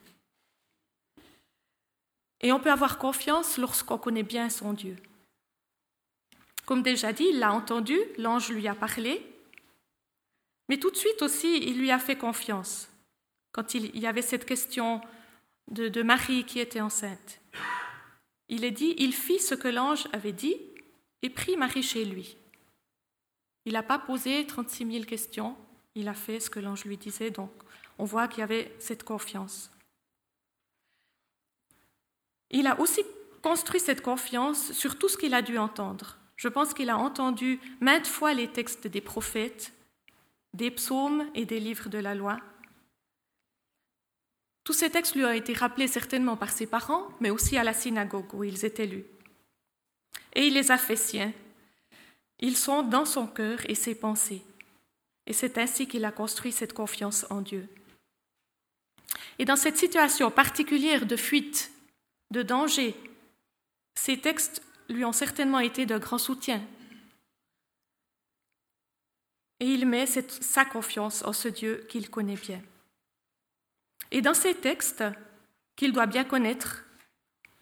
Et 2.40 2.52
on 2.52 2.60
peut 2.60 2.72
avoir 2.72 2.98
confiance 2.98 3.58
lorsqu'on 3.58 3.98
connaît 3.98 4.22
bien 4.22 4.50
son 4.50 4.72
Dieu. 4.72 4.96
Comme 6.66 6.82
déjà 6.82 7.12
dit, 7.12 7.28
il 7.30 7.38
l'a 7.38 7.52
entendu, 7.52 7.98
l'ange 8.18 8.50
lui 8.50 8.66
a 8.66 8.74
parlé, 8.74 9.24
mais 10.68 10.78
tout 10.78 10.90
de 10.90 10.96
suite 10.96 11.22
aussi, 11.22 11.58
il 11.58 11.78
lui 11.78 11.92
a 11.92 11.98
fait 11.98 12.18
confiance. 12.18 12.88
Quand 13.52 13.74
il 13.74 13.96
y 13.96 14.06
avait 14.06 14.20
cette 14.20 14.44
question 14.44 15.00
de, 15.70 16.02
Marie 16.02 16.44
qui 16.44 16.58
était 16.58 16.80
enceinte, 16.80 17.40
il 18.48 18.64
est 18.64 18.72
dit, 18.72 18.94
il 18.98 19.14
fit 19.14 19.38
ce 19.38 19.54
que 19.54 19.68
l'ange 19.68 20.08
avait 20.12 20.32
dit 20.32 20.56
et 21.22 21.30
prit 21.30 21.56
Marie 21.56 21.84
chez 21.84 22.04
lui. 22.04 22.36
Il 23.64 23.72
n'a 23.72 23.82
pas 23.84 23.98
posé 23.98 24.44
36 24.46 24.90
000 24.90 25.04
questions, 25.04 25.56
il 25.94 26.08
a 26.08 26.14
fait 26.14 26.40
ce 26.40 26.50
que 26.50 26.60
l'ange 26.60 26.84
lui 26.84 26.96
disait, 26.96 27.30
donc 27.30 27.50
on 27.98 28.04
voit 28.04 28.26
qu'il 28.28 28.40
y 28.40 28.42
avait 28.42 28.74
cette 28.80 29.04
confiance. 29.04 29.70
Il 32.50 32.66
a 32.66 32.78
aussi 32.80 33.02
construit 33.42 33.80
cette 33.80 34.02
confiance 34.02 34.72
sur 34.72 34.98
tout 34.98 35.08
ce 35.08 35.16
qu'il 35.16 35.34
a 35.34 35.42
dû 35.42 35.58
entendre. 35.58 36.16
Je 36.36 36.48
pense 36.48 36.74
qu'il 36.74 36.90
a 36.90 36.98
entendu 36.98 37.58
maintes 37.80 38.06
fois 38.06 38.34
les 38.34 38.48
textes 38.48 38.86
des 38.86 39.00
prophètes, 39.00 39.72
des 40.52 40.70
psaumes 40.70 41.28
et 41.34 41.46
des 41.46 41.60
livres 41.60 41.88
de 41.88 41.98
la 41.98 42.14
loi. 42.14 42.38
Tous 44.64 44.72
ces 44.72 44.90
textes 44.90 45.14
lui 45.14 45.24
ont 45.24 45.32
été 45.32 45.52
rappelés 45.52 45.88
certainement 45.88 46.36
par 46.36 46.50
ses 46.50 46.66
parents, 46.66 47.08
mais 47.20 47.30
aussi 47.30 47.56
à 47.56 47.64
la 47.64 47.72
synagogue 47.72 48.34
où 48.34 48.44
ils 48.44 48.64
étaient 48.64 48.86
lus. 48.86 49.06
Et 50.34 50.48
il 50.48 50.54
les 50.54 50.70
a 50.70 50.76
fait 50.76 50.96
siens. 50.96 51.32
Ils 52.40 52.56
sont 52.56 52.82
dans 52.82 53.04
son 53.04 53.26
cœur 53.26 53.58
et 53.70 53.74
ses 53.74 53.94
pensées. 53.94 54.42
Et 55.26 55.32
c'est 55.32 55.56
ainsi 55.58 55.88
qu'il 55.88 56.04
a 56.04 56.12
construit 56.12 56.52
cette 56.52 56.74
confiance 56.74 57.26
en 57.30 57.40
Dieu. 57.40 57.68
Et 59.38 59.44
dans 59.44 59.56
cette 59.56 59.78
situation 59.78 60.30
particulière 60.30 61.06
de 61.06 61.16
fuite, 61.16 61.70
de 62.30 62.42
danger, 62.42 62.94
ces 63.94 64.18
textes 64.18 64.62
lui 64.88 65.04
ont 65.04 65.12
certainement 65.12 65.58
été 65.58 65.86
de 65.86 65.98
grand 65.98 66.18
soutien. 66.18 66.62
Et 69.60 69.66
il 69.66 69.86
met 69.86 70.06
sa 70.06 70.64
confiance 70.64 71.24
en 71.24 71.32
ce 71.32 71.48
Dieu 71.48 71.86
qu'il 71.88 72.10
connaît 72.10 72.36
bien. 72.36 72.60
Et 74.10 74.20
dans 74.20 74.34
ces 74.34 74.54
textes 74.54 75.04
qu'il 75.76 75.92
doit 75.92 76.06
bien 76.06 76.24
connaître, 76.24 76.84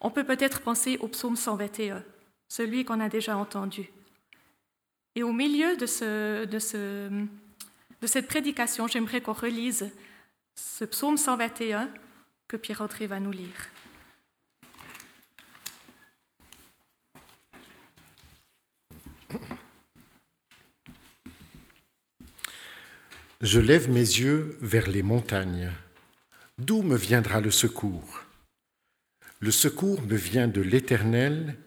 on 0.00 0.10
peut 0.10 0.24
peut-être 0.24 0.60
penser 0.60 0.98
au 0.98 1.08
psaume 1.08 1.37
121, 1.37 2.04
celui 2.48 2.84
qu'on 2.84 3.00
a 3.00 3.08
déjà 3.08 3.37
entendu. 3.37 3.90
Et 5.14 5.22
au 5.22 5.32
milieu 5.32 5.76
de, 5.76 6.44
de 6.44 8.06
cette 8.06 8.28
prédication, 8.28 8.88
j'aimerais 8.88 9.20
qu'on 9.20 9.32
relise 9.32 9.90
ce 10.54 10.84
psaume 10.84 11.16
121 11.16 11.88
que 12.48 12.56
Pierre-André 12.56 13.06
va 13.06 13.20
nous 13.20 13.30
lire. 13.30 13.70
Je 23.44 23.61
lève 23.61 23.90
mes 23.90 24.00
yeux 24.00 24.57
vers 24.62 24.88
les 24.88 25.02
montagnes. 25.02 25.70
D'où 26.57 26.80
me 26.80 26.96
viendra 26.96 27.42
le 27.42 27.50
secours? 27.50 28.22
Le 29.38 29.50
secours 29.50 30.00
me 30.00 30.16
vient 30.16 30.48
de 30.48 30.62
l'Éternel 30.62 31.59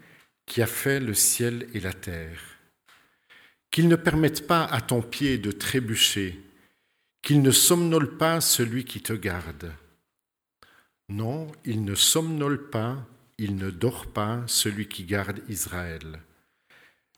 qui 0.47 0.63
a 0.63 0.65
fait 0.65 0.99
le 0.99 1.13
ciel 1.13 1.67
et 1.75 1.79
la 1.79 1.93
terre. 1.93 2.41
Qu'il 3.69 3.89
ne 3.89 3.95
permette 3.95 4.47
pas 4.47 4.65
à 4.65 4.81
ton 4.81 5.03
pied 5.03 5.37
de 5.37 5.51
trébucher, 5.51 6.41
qu'il 7.21 7.43
ne 7.43 7.51
somnole 7.51 8.17
pas 8.17 8.41
celui 8.41 8.83
qui 8.83 9.01
te 9.01 9.13
garde. 9.13 9.71
Non, 11.09 11.45
il 11.63 11.85
ne 11.85 11.93
somnole 11.93 12.71
pas, 12.71 13.05
il 13.37 13.55
ne 13.55 13.69
dort 13.69 14.07
pas 14.07 14.41
celui 14.47 14.87
qui 14.87 15.03
garde 15.03 15.41
Israël. 15.47 16.21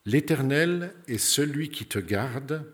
L'Éternel 0.06 0.94
est 1.08 1.18
celui 1.18 1.70
qui 1.70 1.86
te 1.86 2.00
garde, 2.00 2.66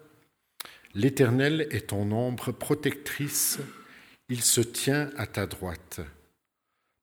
L'Éternel 0.96 1.68
est 1.72 1.88
ton 1.88 2.10
ombre 2.14 2.54
protectrice, 2.54 3.60
il 4.30 4.42
se 4.42 4.62
tient 4.62 5.10
à 5.18 5.28
ta 5.28 5.46
droite. 5.46 6.00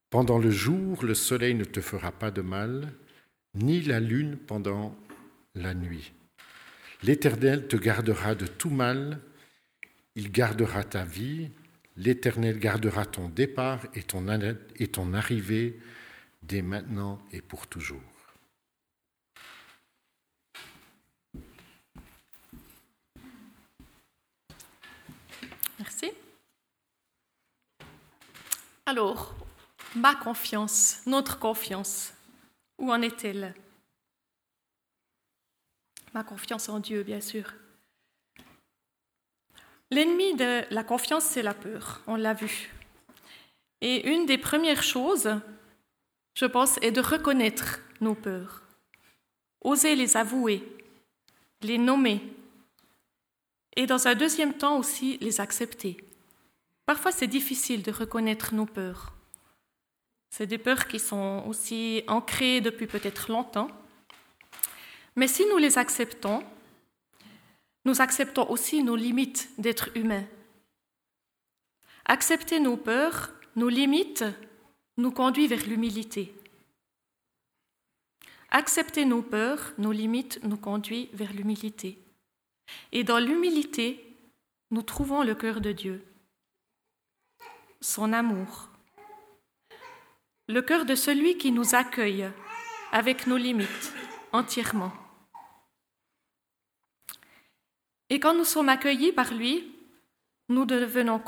Pendant 0.09 0.39
le 0.39 0.49
jour, 0.49 1.05
le 1.05 1.13
soleil 1.13 1.53
ne 1.53 1.63
te 1.63 1.79
fera 1.79 2.11
pas 2.11 2.31
de 2.31 2.41
mal, 2.41 2.91
ni 3.53 3.81
la 3.81 3.99
lune 3.99 4.37
pendant 4.47 4.95
la 5.53 5.75
nuit. 5.75 6.11
L'Éternel 7.03 7.67
te 7.67 7.75
gardera 7.75 8.33
de 8.33 8.47
tout 8.47 8.71
mal, 8.71 9.19
il 10.15 10.31
gardera 10.31 10.83
ta 10.83 11.05
vie, 11.05 11.51
l'Éternel 11.95 12.57
gardera 12.57 13.05
ton 13.05 13.29
départ 13.29 13.85
et 13.93 14.01
ton, 14.01 15.13
arrivée 15.13 15.79
dès 16.41 16.63
maintenant 16.63 17.21
et 17.31 17.41
pour 17.41 17.67
toujours. 17.67 18.12
Merci. 25.79 26.11
Alors, 28.85 29.33
ma 29.95 30.15
confiance, 30.15 31.01
notre 31.05 31.39
confiance, 31.39 32.13
où 32.77 32.91
en 32.91 33.01
est-elle? 33.01 33.55
Ma 36.13 36.23
confiance 36.23 36.69
en 36.69 36.79
Dieu, 36.79 37.03
bien 37.03 37.21
sûr. 37.21 37.53
L'ennemi 39.89 40.35
de 40.35 40.63
la 40.69 40.83
confiance, 40.83 41.23
c'est 41.23 41.41
la 41.41 41.53
peur, 41.53 42.01
on 42.07 42.15
l'a 42.15 42.33
vu. 42.33 42.71
Et 43.81 44.07
une 44.09 44.25
des 44.25 44.37
premières 44.37 44.83
choses, 44.83 45.29
je 46.35 46.45
pense, 46.45 46.77
est 46.81 46.91
de 46.91 47.01
reconnaître 47.01 47.79
nos 48.01 48.15
peurs, 48.15 48.63
oser 49.61 49.95
les 49.95 50.17
avouer, 50.17 50.63
les 51.61 51.77
nommer, 51.77 52.21
et 53.75 53.85
dans 53.85 54.07
un 54.07 54.15
deuxième 54.15 54.53
temps 54.53 54.77
aussi 54.77 55.17
les 55.21 55.41
accepter. 55.41 55.97
Parfois 56.85 57.11
c'est 57.11 57.27
difficile 57.27 57.83
de 57.83 57.91
reconnaître 57.91 58.53
nos 58.53 58.65
peurs. 58.65 59.13
C'est 60.29 60.47
des 60.47 60.57
peurs 60.57 60.87
qui 60.87 60.99
sont 60.99 61.43
aussi 61.47 62.03
ancrées 62.07 62.59
depuis 62.59 62.87
peut-être 62.87 63.31
longtemps. 63.31 63.69
Mais 65.15 65.27
si 65.27 65.45
nous 65.45 65.57
les 65.57 65.77
acceptons, 65.77 66.43
nous 67.85 68.01
acceptons 68.01 68.49
aussi 68.49 68.83
nos 68.83 68.95
limites 68.95 69.49
d'être 69.57 69.95
humains. 69.95 70.25
Accepter 72.05 72.59
nos 72.59 72.77
peurs, 72.77 73.31
nos 73.55 73.69
limites, 73.69 74.25
nous 74.97 75.11
conduit 75.11 75.47
vers 75.47 75.65
l'humilité. 75.67 76.33
Accepter 78.49 79.05
nos 79.05 79.21
peurs, 79.21 79.73
nos 79.77 79.91
limites, 79.91 80.39
nous 80.43 80.57
conduit 80.57 81.09
vers 81.13 81.33
l'humilité. 81.33 82.02
Et 82.91 83.03
dans 83.03 83.19
l'humilité, 83.19 84.17
nous 84.71 84.81
trouvons 84.81 85.23
le 85.23 85.35
cœur 85.35 85.61
de 85.61 85.71
Dieu, 85.71 86.05
son 87.81 88.13
amour, 88.13 88.69
le 90.47 90.61
cœur 90.61 90.85
de 90.85 90.95
celui 90.95 91.37
qui 91.37 91.51
nous 91.51 91.75
accueille 91.75 92.29
avec 92.91 93.27
nos 93.27 93.37
limites 93.37 93.93
entièrement. 94.31 94.91
Et 98.09 98.19
quand 98.19 98.35
nous 98.35 98.45
sommes 98.45 98.69
accueillis 98.69 99.11
par 99.11 99.33
lui, 99.33 99.75
nous 100.49 100.65
devenons 100.65 101.19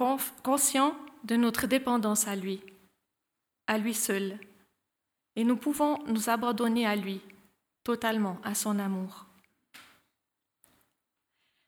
conscients 0.44 0.96
de 1.24 1.36
notre 1.36 1.66
dépendance 1.68 2.28
à 2.28 2.36
lui, 2.36 2.62
à 3.68 3.78
lui 3.78 3.94
seul, 3.94 4.40
et 5.36 5.44
nous 5.44 5.58
pouvons 5.58 6.04
nous 6.06 6.30
abandonner 6.30 6.86
à 6.86 6.96
lui 6.96 7.22
totalement, 7.84 8.40
à 8.44 8.54
son 8.54 8.80
amour. 8.80 9.25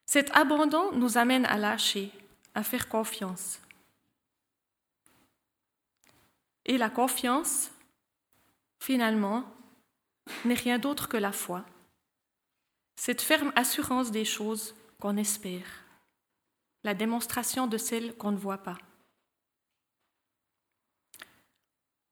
Cet 0.08 0.34
abandon 0.34 0.90
nous 0.92 1.18
amène 1.18 1.44
à 1.44 1.58
lâcher, 1.58 2.10
à 2.54 2.62
faire 2.62 2.88
confiance. 2.88 3.60
Et 6.64 6.78
la 6.78 6.88
confiance, 6.88 7.70
finalement, 8.80 9.44
n'est 10.46 10.54
rien 10.54 10.78
d'autre 10.78 11.08
que 11.08 11.18
la 11.18 11.30
foi, 11.30 11.62
cette 12.96 13.20
ferme 13.20 13.52
assurance 13.54 14.10
des 14.10 14.24
choses 14.24 14.74
qu'on 14.98 15.18
espère, 15.18 15.84
la 16.84 16.94
démonstration 16.94 17.66
de 17.66 17.76
celles 17.76 18.16
qu'on 18.16 18.32
ne 18.32 18.38
voit 18.38 18.62
pas. 18.62 18.78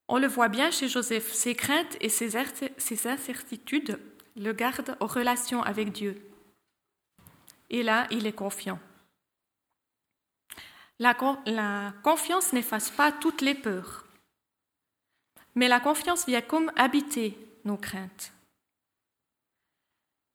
On 0.07 0.19
le 0.19 0.27
voit 0.27 0.49
bien 0.49 0.69
chez 0.69 0.87
Joseph, 0.87 1.33
ses 1.33 1.55
craintes 1.55 1.97
et 1.99 2.09
ses 2.09 2.37
incertitudes 3.07 3.99
le 4.35 4.53
gardent 4.53 4.95
en 4.99 5.07
relation 5.07 5.63
avec 5.63 5.91
Dieu. 5.91 6.23
Et 7.69 7.83
là, 7.83 8.07
il 8.11 8.25
est 8.25 8.33
confiant. 8.33 8.79
La, 10.99 11.13
confiance 12.03 12.53
n'efface 12.53 12.89
pas 12.89 13.11
toutes 13.11 13.41
les 13.41 13.53
peurs, 13.53 14.05
mais 15.53 15.67
la 15.67 15.79
confiance 15.79 16.25
vient 16.25 16.41
comme 16.41 16.71
habiter 16.75 17.37
nos 17.65 17.77
craintes. 17.77 18.33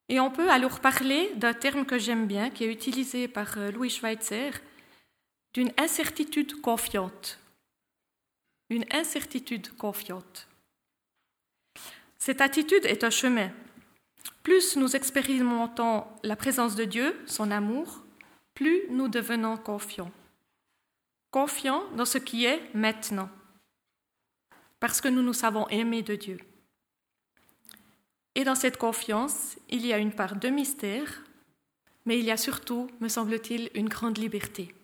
Et 0.09 0.21
on 0.21 0.31
peut 0.31 0.51
alors 0.51 0.81
parler 0.81 1.33
d'un 1.35 1.55
terme 1.55 1.85
que 1.85 1.99
j'aime 1.99 2.27
bien, 2.27 2.51
qui 2.51 2.65
est 2.65 2.73
utilisé 2.73 3.29
par 3.29 3.57
euh, 3.57 3.71
Louis 3.73 3.89
Schweitzer, 3.91 4.51
d'une 5.55 5.73
incertitude 5.79 6.61
confiante. 6.61 7.39
Une 8.69 8.85
incertitude 8.93 9.75
confiante. 9.77 10.49
Cette 12.19 12.41
attitude 12.41 12.85
est 12.85 13.05
un 13.05 13.11
chemin. 13.11 13.51
Plus 14.43 14.77
nous 14.77 14.97
expérimentons 14.97 16.05
la 16.23 16.37
présence 16.37 16.75
de 16.75 16.85
Dieu, 16.85 17.17
son 17.27 17.51
amour, 17.51 18.03
plus 18.55 18.83
nous 18.91 19.09
devenons 19.09 19.57
confiants. 19.57 20.11
Confiants 21.31 21.85
dans 21.97 22.05
ce 22.05 22.19
qui 22.19 22.45
est 22.45 22.61
maintenant, 22.75 23.31
parce 24.81 25.01
que 25.01 25.09
nous 25.09 25.23
nous 25.23 25.33
savons 25.33 25.69
aimés 25.69 26.03
de 26.03 26.17
Dieu. 26.17 26.39
Et 28.35 28.45
dans 28.45 28.55
cette 28.55 28.79
confiance, 28.79 29.57
il 29.69 29.87
y 29.87 29.93
a 29.93 29.99
une 29.99 30.13
part 30.13 30.37
de 30.37 30.49
mystère, 30.49 31.23
mais 32.05 32.19
il 32.19 32.25
y 32.25 32.31
a 32.31 32.37
surtout, 32.37 32.91
me 33.01 33.09
semble-t-il, 33.09 33.71
une 33.75 33.89
grande 33.89 34.19
liberté. 34.19 34.75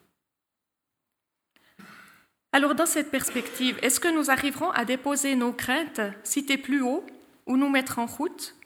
Alors 2.53 2.75
dans 2.75 2.87
cette 2.87 3.11
perspective, 3.11 3.79
est-ce 3.83 4.01
que 4.01 4.09
nous 4.09 4.31
arriverons 4.31 4.71
à 4.71 4.85
déposer 4.85 5.35
nos 5.35 5.53
craintes, 5.53 6.01
citées 6.25 6.59
plus 6.59 6.83
haut, 6.83 7.05
ou 7.47 7.57
nous 7.57 7.69
mettre 7.69 7.99
en 7.99 8.07
route? 8.07 8.58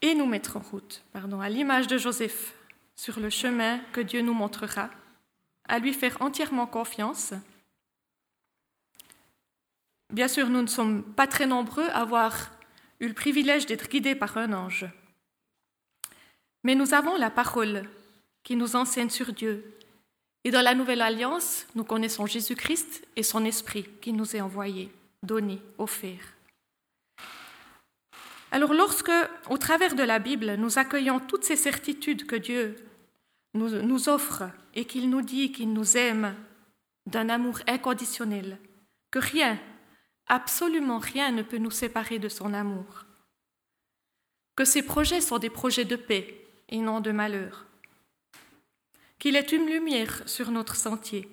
Et 0.00 0.14
nous 0.14 0.26
mettre 0.26 0.56
en 0.56 0.60
route, 0.60 1.02
pardon, 1.12 1.40
à 1.40 1.48
l'image 1.48 1.88
de 1.88 1.98
Joseph, 1.98 2.54
sur 2.94 3.18
le 3.20 3.30
chemin 3.30 3.78
que 3.92 4.00
Dieu 4.00 4.20
nous 4.20 4.34
montrera, 4.34 4.90
à 5.68 5.78
lui 5.78 5.92
faire 5.92 6.16
entièrement 6.20 6.66
confiance. 6.66 7.34
Bien 10.12 10.28
sûr, 10.28 10.48
nous 10.48 10.62
ne 10.62 10.66
sommes 10.68 11.02
pas 11.02 11.26
très 11.26 11.46
nombreux 11.46 11.88
à 11.88 11.98
avoir 11.98 12.50
eu 13.00 13.08
le 13.08 13.14
privilège 13.14 13.66
d'être 13.66 13.88
guidés 13.88 14.14
par 14.14 14.36
un 14.36 14.52
ange. 14.52 14.86
Mais 16.64 16.74
nous 16.74 16.94
avons 16.94 17.16
la 17.16 17.30
parole 17.30 17.88
qui 18.42 18.56
nous 18.56 18.76
enseigne 18.76 19.10
sur 19.10 19.32
Dieu. 19.32 19.78
Et 20.44 20.50
dans 20.50 20.62
la 20.62 20.74
Nouvelle 20.74 21.02
Alliance, 21.02 21.66
nous 21.74 21.84
connaissons 21.84 22.26
Jésus-Christ 22.26 23.06
et 23.16 23.22
son 23.22 23.44
Esprit 23.44 23.86
qui 24.00 24.12
nous 24.12 24.34
est 24.34 24.40
envoyé, 24.40 24.90
donné, 25.22 25.60
offert. 25.76 26.37
Alors 28.50 28.72
lorsque, 28.72 29.12
au 29.50 29.58
travers 29.58 29.94
de 29.94 30.02
la 30.02 30.18
Bible, 30.18 30.54
nous 30.54 30.78
accueillons 30.78 31.20
toutes 31.20 31.44
ces 31.44 31.56
certitudes 31.56 32.26
que 32.26 32.36
Dieu 32.36 32.76
nous, 33.54 34.08
offre 34.08 34.44
et 34.74 34.84
qu'il 34.84 35.10
nous 35.10 35.22
dit 35.22 35.52
qu'il 35.52 35.72
nous 35.72 35.96
aime 35.96 36.34
d'un 37.06 37.28
amour 37.28 37.58
inconditionnel, 37.66 38.58
que 39.10 39.18
rien, 39.18 39.58
absolument 40.26 40.98
rien 40.98 41.32
ne 41.32 41.42
peut 41.42 41.58
nous 41.58 41.70
séparer 41.70 42.18
de 42.18 42.28
son 42.28 42.54
amour, 42.54 43.06
que 44.56 44.64
ses 44.64 44.82
projets 44.82 45.20
sont 45.20 45.38
des 45.38 45.50
projets 45.50 45.84
de 45.84 45.96
paix 45.96 46.46
et 46.68 46.78
non 46.78 47.00
de 47.00 47.10
malheur, 47.10 47.66
qu'il 49.18 49.36
est 49.36 49.52
une 49.52 49.66
lumière 49.66 50.22
sur 50.26 50.50
notre 50.50 50.76
sentier, 50.76 51.28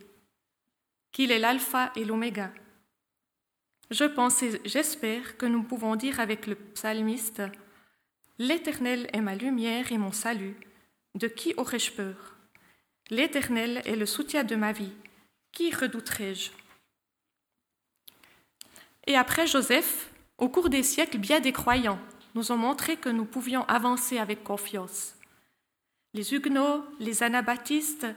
qu'il 1.11 1.31
est 1.31 1.39
l'alpha 1.39 1.91
et 1.95 2.05
l'oméga. 2.05 2.51
Je 3.91 4.03
pense 4.03 4.41
et 4.41 4.61
j'espère 4.65 5.37
que 5.37 5.45
nous 5.45 5.63
pouvons 5.63 5.95
dire 5.95 6.19
avec 6.19 6.47
le 6.47 6.55
psalmiste 6.55 7.43
L'Éternel 8.39 9.07
est 9.13 9.21
ma 9.21 9.35
lumière 9.35 9.91
et 9.91 9.97
mon 9.97 10.11
salut. 10.11 10.55
De 11.13 11.27
qui 11.27 11.53
aurais-je 11.55 11.91
peur? 11.91 12.35
L'Éternel 13.09 13.81
est 13.85 13.95
le 13.95 14.05
soutien 14.05 14.43
de 14.43 14.55
ma 14.55 14.71
vie. 14.71 14.91
Qui 15.51 15.73
redouterai-je? 15.73 16.51
Et 19.07 19.15
après 19.15 19.47
Joseph, 19.47 20.11
au 20.37 20.49
cours 20.49 20.69
des 20.69 20.83
siècles, 20.83 21.19
bien 21.19 21.39
des 21.39 21.53
croyants 21.53 21.99
nous 22.33 22.51
ont 22.51 22.57
montré 22.57 22.97
que 22.97 23.07
nous 23.07 23.23
pouvions 23.23 23.63
avancer 23.65 24.17
avec 24.17 24.43
confiance. 24.43 25.15
Les 26.13 26.33
Huguenots, 26.33 26.83
les 26.99 27.23
Anabaptistes, 27.23 28.07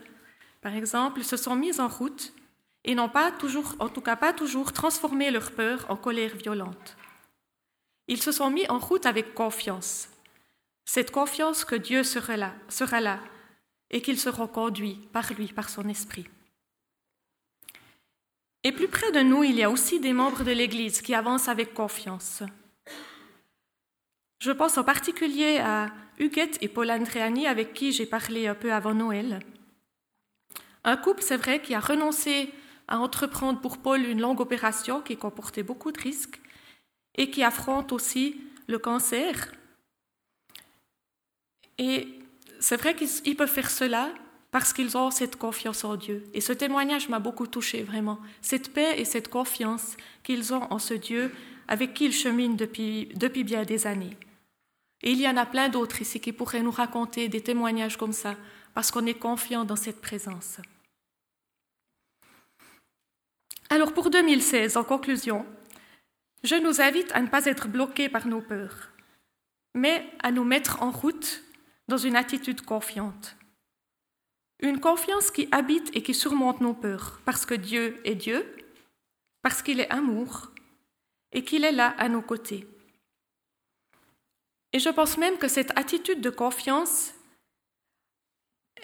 par 0.61 0.75
exemple, 0.75 1.23
se 1.23 1.37
sont 1.37 1.55
mis 1.55 1.79
en 1.79 1.87
route 1.87 2.33
et 2.83 2.95
n'ont 2.95 3.09
pas 3.09 3.31
toujours, 3.31 3.75
en 3.79 3.89
tout 3.89 4.01
cas 4.01 4.15
pas 4.15 4.33
toujours, 4.33 4.73
transformé 4.73 5.31
leur 5.31 5.51
peur 5.51 5.85
en 5.89 5.95
colère 5.95 6.35
violente. 6.35 6.97
Ils 8.07 8.21
se 8.21 8.31
sont 8.31 8.49
mis 8.49 8.67
en 8.69 8.79
route 8.79 9.05
avec 9.05 9.33
confiance, 9.33 10.09
cette 10.85 11.11
confiance 11.11 11.65
que 11.65 11.75
Dieu 11.75 12.03
sera 12.03 12.37
là, 12.37 13.19
et 13.91 14.01
qu'ils 14.01 14.19
seront 14.19 14.47
conduits 14.47 14.99
par 15.13 15.31
lui, 15.33 15.47
par 15.47 15.69
son 15.69 15.87
esprit. 15.87 16.27
Et 18.63 18.71
plus 18.71 18.87
près 18.87 19.11
de 19.11 19.21
nous, 19.21 19.43
il 19.43 19.55
y 19.55 19.63
a 19.63 19.69
aussi 19.69 19.99
des 19.99 20.13
membres 20.13 20.43
de 20.43 20.51
l'Église 20.51 21.01
qui 21.01 21.13
avancent 21.13 21.47
avec 21.47 21.73
confiance. 21.73 22.43
Je 24.39 24.51
pense 24.51 24.77
en 24.77 24.83
particulier 24.83 25.59
à 25.59 25.91
Huguette 26.17 26.57
et 26.61 26.67
Paul 26.67 26.91
Andréani 26.91 27.47
avec 27.47 27.73
qui 27.73 27.91
j'ai 27.91 28.05
parlé 28.05 28.47
un 28.47 28.55
peu 28.55 28.73
avant 28.73 28.93
Noël. 28.93 29.39
Un 30.83 30.97
couple, 30.97 31.21
c'est 31.21 31.37
vrai, 31.37 31.61
qui 31.61 31.73
a 31.73 31.79
renoncé 31.79 32.53
à 32.89 32.99
entreprendre 32.99 33.61
pour 33.61 33.77
Paul 33.77 34.05
une 34.05 34.19
longue 34.19 34.41
opération 34.41 34.99
qui 34.99 35.15
comportait 35.15 35.63
beaucoup 35.63 35.93
de 35.93 35.99
risques 36.01 36.41
et 37.15 37.31
qui 37.31 37.43
affronte 37.43 37.93
aussi 37.93 38.35
le 38.67 38.79
cancer 38.79 39.51
et 41.79 42.07
c'est 42.59 42.75
vrai 42.75 42.93
qu'ils 42.93 43.35
peuvent 43.35 43.49
faire 43.49 43.71
cela 43.71 44.09
parce 44.51 44.73
qu'ils 44.73 44.97
ont 44.97 45.09
cette 45.09 45.37
confiance 45.37 45.83
en 45.83 45.95
Dieu. 45.95 46.23
Et 46.33 46.41
ce 46.41 46.53
témoignage 46.53 47.07
m'a 47.07 47.19
beaucoup 47.19 47.47
touché, 47.47 47.83
vraiment. 47.83 48.19
Cette 48.41 48.73
paix 48.73 48.99
et 48.99 49.05
cette 49.05 49.29
confiance 49.29 49.95
qu'ils 50.23 50.53
ont 50.53 50.71
en 50.71 50.77
ce 50.77 50.93
Dieu 50.93 51.31
avec 51.67 51.93
qui 51.93 52.05
ils 52.05 52.13
cheminent 52.13 52.55
depuis, 52.55 53.07
depuis 53.15 53.43
bien 53.43 53.63
des 53.63 53.87
années. 53.87 54.17
Et 55.01 55.11
il 55.11 55.21
y 55.21 55.29
en 55.29 55.37
a 55.37 55.45
plein 55.45 55.69
d'autres 55.69 56.01
ici 56.01 56.19
qui 56.19 56.33
pourraient 56.33 56.63
nous 56.63 56.71
raconter 56.71 57.29
des 57.29 57.41
témoignages 57.41 57.95
comme 57.95 58.11
ça, 58.11 58.35
parce 58.73 58.91
qu'on 58.91 59.05
est 59.05 59.13
confiant 59.13 59.63
dans 59.63 59.77
cette 59.77 60.01
présence. 60.01 60.57
Alors 63.71 63.93
pour 63.93 64.09
2016, 64.09 64.77
en 64.77 64.83
conclusion, 64.83 65.45
je 66.43 66.55
nous 66.55 66.81
invite 66.81 67.11
à 67.11 67.21
ne 67.21 67.27
pas 67.27 67.45
être 67.45 67.67
bloqués 67.67 68.09
par 68.09 68.25
nos 68.25 68.41
peurs, 68.41 68.89
mais 69.75 70.11
à 70.23 70.31
nous 70.31 70.43
mettre 70.43 70.81
en 70.81 70.89
route 70.89 71.43
dans 71.87 71.97
une 71.97 72.15
attitude 72.15 72.61
confiante. 72.61 73.37
Une 74.59 74.79
confiance 74.79 75.29
qui 75.29 75.47
habite 75.51 75.95
et 75.95 76.01
qui 76.01 76.15
surmonte 76.15 76.61
nos 76.61 76.73
peurs, 76.73 77.21
parce 77.25 77.45
que 77.45 77.53
Dieu 77.53 78.01
est 78.05 78.15
Dieu, 78.15 78.43
parce 79.43 79.61
qu'il 79.61 79.79
est 79.79 79.91
amour, 79.91 80.51
et 81.31 81.43
qu'il 81.43 81.63
est 81.63 81.71
là 81.71 81.93
à 81.99 82.09
nos 82.09 82.23
côtés. 82.23 82.67
Et 84.73 84.79
je 84.79 84.89
pense 84.89 85.17
même 85.19 85.37
que 85.37 85.47
cette 85.47 85.77
attitude 85.77 86.21
de 86.21 86.31
confiance, 86.31 87.13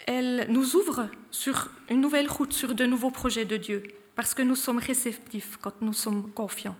elle 0.06 0.45
nous 0.50 0.76
ouvre 0.76 1.10
sur 1.32 1.71
une 1.89 2.02
nouvelle 2.02 2.30
route, 2.30 2.54
sur 2.54 2.76
de 2.76 2.86
nouveaux 2.86 3.12
projets 3.12 3.45
de 3.45 3.58
Dieu, 3.58 3.84
parce 4.15 4.34
que 4.34 4.41
nous 4.41 4.56
sommes 4.56 4.80
réceptifs 4.80 5.58
quand 5.58 5.82
nous 5.82 5.93
sommes 5.93 6.32
confiants. 6.32 6.78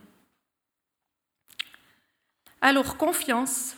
Alors 2.62 2.98
confiance, 2.98 3.76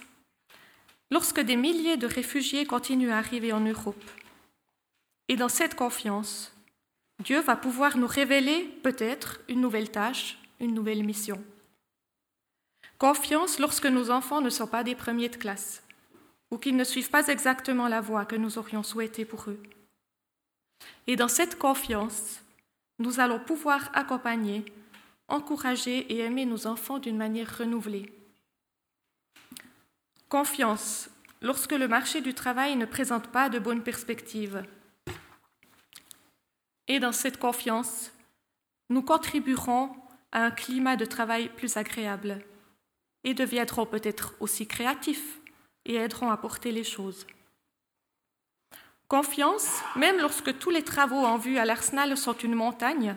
lorsque 1.12 1.42
des 1.42 1.56
milliers 1.56 1.98
de 1.98 2.08
réfugiés 2.08 2.66
continuent 2.66 3.12
à 3.12 3.18
arriver 3.18 3.52
en 3.52 3.60
Europe. 3.60 4.04
Et 5.28 5.36
dans 5.36 5.50
cette 5.50 5.76
confiance, 5.76 6.54
Dieu 7.24 7.42
va 7.42 7.56
pouvoir 7.56 7.98
nous 7.98 8.08
révéler 8.08 8.64
peut-être 8.84 9.42
une 9.50 9.62
nouvelle 9.62 9.92
tâche, 9.92 10.38
une 10.60 10.74
nouvelle 10.74 11.04
mission. 11.04 11.44
Confiance 12.98 13.60
lorsque 13.60 13.86
nos 13.86 14.10
enfants 14.10 14.42
ne 14.42 14.50
sont 14.50 14.68
pas 14.68 14.84
des 14.84 14.96
premiers 14.96 15.30
de 15.30 15.36
classe 15.36 15.84
ou 16.50 16.58
qu'ils 16.58 16.78
ne 16.78 16.84
suivent 16.84 17.10
pas 17.10 17.28
exactement 17.28 17.88
la 17.88 18.02
voie 18.02 18.26
que 18.26 18.36
nous 18.36 18.58
aurions 18.58 18.84
souhaité 18.84 19.26
pour 19.26 19.50
eux. 19.50 19.62
Et 21.08 21.16
dans 21.16 21.28
cette 21.28 21.58
confiance, 21.58 22.42
nous 23.00 23.20
allons 23.20 23.40
pouvoir 23.40 23.90
accompagner, 23.94 24.66
encourager 25.28 26.00
et 26.14 26.20
aimer 26.20 26.46
nos 26.46 26.68
enfants 26.68 27.00
d'une 27.00 27.18
manière 27.18 27.58
renouvelée. 27.58 28.14
Confiance 30.30 31.10
lorsque 31.42 31.74
le 31.74 31.88
marché 31.88 32.22
du 32.22 32.34
travail 32.34 32.76
ne 32.76 32.86
présente 32.86 33.28
pas 33.28 33.50
de 33.50 33.60
bonnes 33.60 33.84
perspectives. 33.84 34.64
Et 36.88 37.00
dans 37.00 37.12
cette 37.12 37.38
confiance, 37.38 38.12
nous 38.90 39.02
contribuerons 39.02 39.92
à 40.32 40.46
un 40.46 40.52
climat 40.52 40.96
de 40.96 41.06
travail 41.06 41.50
plus 41.50 41.78
agréable 41.78 42.44
et 43.24 43.34
deviendrons 43.34 43.86
peut-être 43.86 44.36
aussi 44.40 44.68
créatifs 44.68 45.40
et 45.86 45.96
aideront 45.96 46.30
à 46.30 46.38
porter 46.38 46.72
les 46.72 46.84
choses. 46.84 47.26
Confiance, 49.08 49.82
même 49.96 50.18
lorsque 50.18 50.58
tous 50.60 50.70
les 50.70 50.84
travaux 50.84 51.26
en 51.26 51.38
vue 51.38 51.58
à 51.58 51.66
l'arsenal 51.66 52.18
sont 52.18 52.38
une 52.38 52.56
montagne. 52.56 53.16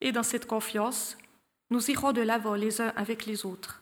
Et 0.00 0.12
dans 0.12 0.22
cette 0.22 0.46
confiance, 0.46 1.18
nous 1.70 1.90
irons 1.90 2.12
de 2.12 2.20
l'avant 2.20 2.54
les 2.54 2.80
uns 2.80 2.92
avec 2.96 3.26
les 3.26 3.46
autres 3.46 3.80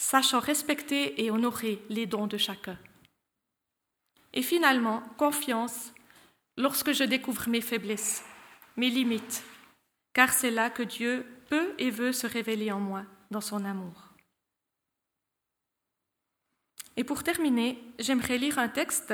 sachant 0.00 0.40
respecter 0.40 1.22
et 1.22 1.30
honorer 1.30 1.78
les 1.90 2.06
dons 2.06 2.26
de 2.26 2.38
chacun. 2.38 2.78
Et 4.32 4.40
finalement, 4.40 5.02
confiance, 5.18 5.92
lorsque 6.56 6.92
je 6.92 7.04
découvre 7.04 7.50
mes 7.50 7.60
faiblesses, 7.60 8.24
mes 8.78 8.88
limites, 8.88 9.44
car 10.14 10.32
c'est 10.32 10.50
là 10.50 10.70
que 10.70 10.82
Dieu 10.82 11.26
peut 11.50 11.74
et 11.76 11.90
veut 11.90 12.14
se 12.14 12.26
révéler 12.26 12.72
en 12.72 12.80
moi 12.80 13.04
dans 13.30 13.42
son 13.42 13.62
amour. 13.66 14.08
Et 16.96 17.04
pour 17.04 17.22
terminer, 17.22 17.78
j'aimerais 17.98 18.38
lire 18.38 18.58
un 18.58 18.68
texte 18.68 19.12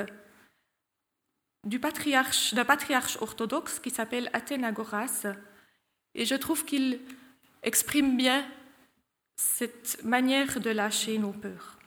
du 1.65 1.81
patriarche, 1.81 2.55
d'un 2.55 2.65
patriarche 2.65 3.19
orthodoxe 3.21 3.79
qui 3.79 3.91
s'appelle 3.91 4.31
Athénagoras, 4.33 5.27
et 6.15 6.25
je 6.25 6.35
trouve 6.35 6.65
qu'il 6.65 7.01
exprime 7.63 8.17
bien 8.17 8.47
cette 9.37 10.03
manière 10.05 10.61
de 10.61 10.71
lâcher 10.71 11.19
nos 11.19 11.33
peurs. 11.33 11.79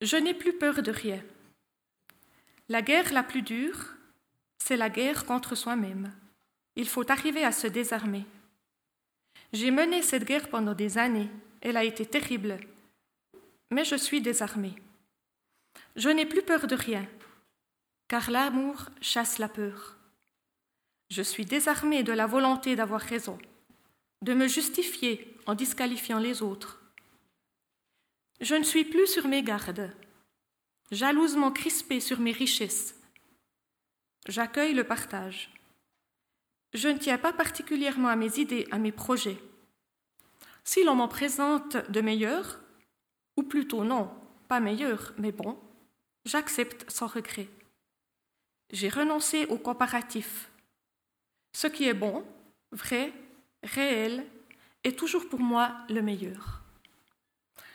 Je 0.00 0.16
n'ai 0.16 0.34
plus 0.34 0.52
peur 0.52 0.82
de 0.82 0.90
rien. 0.90 1.22
La 2.68 2.82
guerre 2.82 3.12
la 3.12 3.22
plus 3.22 3.42
dure, 3.42 3.94
c'est 4.58 4.76
la 4.76 4.90
guerre 4.90 5.24
contre 5.24 5.54
soi-même. 5.54 6.12
Il 6.76 6.88
faut 6.88 7.10
arriver 7.10 7.42
à 7.42 7.52
se 7.52 7.66
désarmer. 7.66 8.26
J'ai 9.52 9.70
mené 9.70 10.02
cette 10.02 10.24
guerre 10.24 10.48
pendant 10.48 10.74
des 10.74 10.98
années. 10.98 11.30
Elle 11.62 11.76
a 11.76 11.84
été 11.84 12.04
terrible. 12.04 12.58
Mais 13.70 13.84
je 13.84 13.96
suis 13.96 14.20
désarmée. 14.20 14.74
Je 15.96 16.10
n'ai 16.10 16.26
plus 16.26 16.42
peur 16.42 16.66
de 16.66 16.76
rien, 16.76 17.06
car 18.08 18.30
l'amour 18.30 18.86
chasse 19.02 19.38
la 19.38 19.48
peur. 19.48 19.96
Je 21.10 21.22
suis 21.22 21.44
désarmée 21.44 22.02
de 22.02 22.12
la 22.12 22.26
volonté 22.26 22.74
d'avoir 22.74 23.00
raison, 23.00 23.38
de 24.22 24.34
me 24.34 24.48
justifier 24.48 25.36
en 25.46 25.54
disqualifiant 25.54 26.18
les 26.18 26.42
autres. 26.42 26.82
Je 28.40 28.54
ne 28.54 28.64
suis 28.64 28.84
plus 28.84 29.06
sur 29.06 29.28
mes 29.28 29.42
gardes, 29.42 29.92
jalousement 30.90 31.52
crispée 31.52 32.00
sur 32.00 32.18
mes 32.18 32.32
richesses. 32.32 32.94
J'accueille 34.26 34.74
le 34.74 34.84
partage. 34.84 35.50
Je 36.74 36.88
ne 36.88 36.98
tiens 36.98 37.18
pas 37.18 37.32
particulièrement 37.32 38.08
à 38.08 38.16
mes 38.16 38.38
idées, 38.38 38.66
à 38.70 38.78
mes 38.78 38.92
projets. 38.92 39.38
Si 40.64 40.84
l'on 40.84 40.94
m'en 40.94 41.08
présente 41.08 41.76
de 41.90 42.00
meilleurs, 42.00 42.60
ou 43.36 43.42
plutôt 43.42 43.84
non, 43.84 44.10
pas 44.48 44.60
meilleurs, 44.60 45.14
mais 45.16 45.32
bon, 45.32 45.58
j'accepte 46.26 46.90
sans 46.90 47.06
regret. 47.06 47.48
J'ai 48.70 48.88
renoncé 48.88 49.46
au 49.46 49.58
comparatif. 49.58 50.50
Ce 51.52 51.66
qui 51.66 51.88
est 51.88 51.94
bon, 51.94 52.24
vrai, 52.72 53.12
réel, 53.62 54.26
est 54.84 54.98
toujours 54.98 55.28
pour 55.28 55.40
moi 55.40 55.76
le 55.88 56.02
meilleur. 56.02 56.62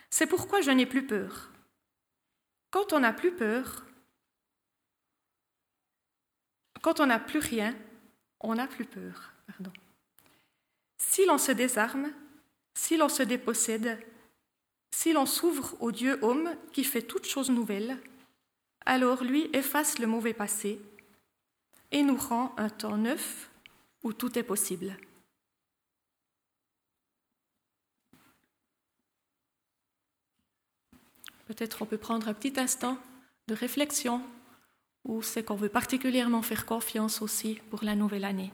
C'est 0.10 0.28
pourquoi 0.28 0.62
je 0.62 0.72
n'ai 0.72 0.86
plus 0.86 1.06
peur. 1.06 1.50
Quand 2.70 2.94
on 2.94 3.00
n'a 3.00 3.14
plus 3.14 3.32
peur, 3.32 3.86
quand 6.82 7.00
on 7.00 7.08
n'a 7.08 7.20
plus 7.20 7.40
rien, 7.40 7.76
on 8.40 8.56
n'a 8.56 8.68
plus 8.68 8.86
peur. 8.86 9.34
Si 10.98 11.26
l'on 11.26 11.38
se 11.38 11.52
désarme, 11.52 12.12
si 12.74 12.98
l'on 12.98 13.10
se 13.10 13.24
dépossède, 13.24 14.00
si 14.92 15.14
l'on 15.14 15.26
s'ouvre 15.26 15.76
au 15.80 15.92
Dieu 15.92 16.20
homme 16.22 16.56
qui 16.72 16.84
fait 16.84 17.02
toutes 17.02 17.26
choses 17.26 17.50
nouvelles, 17.50 17.98
alors 18.86 19.24
lui 19.24 19.50
efface 19.54 20.00
le 20.00 20.08
mauvais 20.08 20.34
passé 20.34 20.82
et 21.92 22.04
nous 22.04 22.18
rend 22.18 22.54
un 22.58 22.70
temps 22.70 22.98
neuf 22.98 23.50
où 24.04 24.14
tout 24.14 24.38
est 24.38 24.44
possible. 24.44 24.98
Peut-être 31.46 31.82
on 31.82 31.86
peut 31.86 31.98
prendre 31.98 32.28
un 32.28 32.34
petit 32.34 32.60
instant 32.60 32.98
de 33.48 33.54
réflexion 33.54 34.22
où 35.06 35.22
c'est 35.22 35.44
qu'on 35.44 35.56
veut 35.56 35.70
particulièrement 35.70 36.42
faire 36.42 36.66
confiance 36.66 37.22
aussi 37.22 37.60
pour 37.70 37.84
la 37.84 37.96
nouvelle 37.96 38.26
année. 38.26 38.52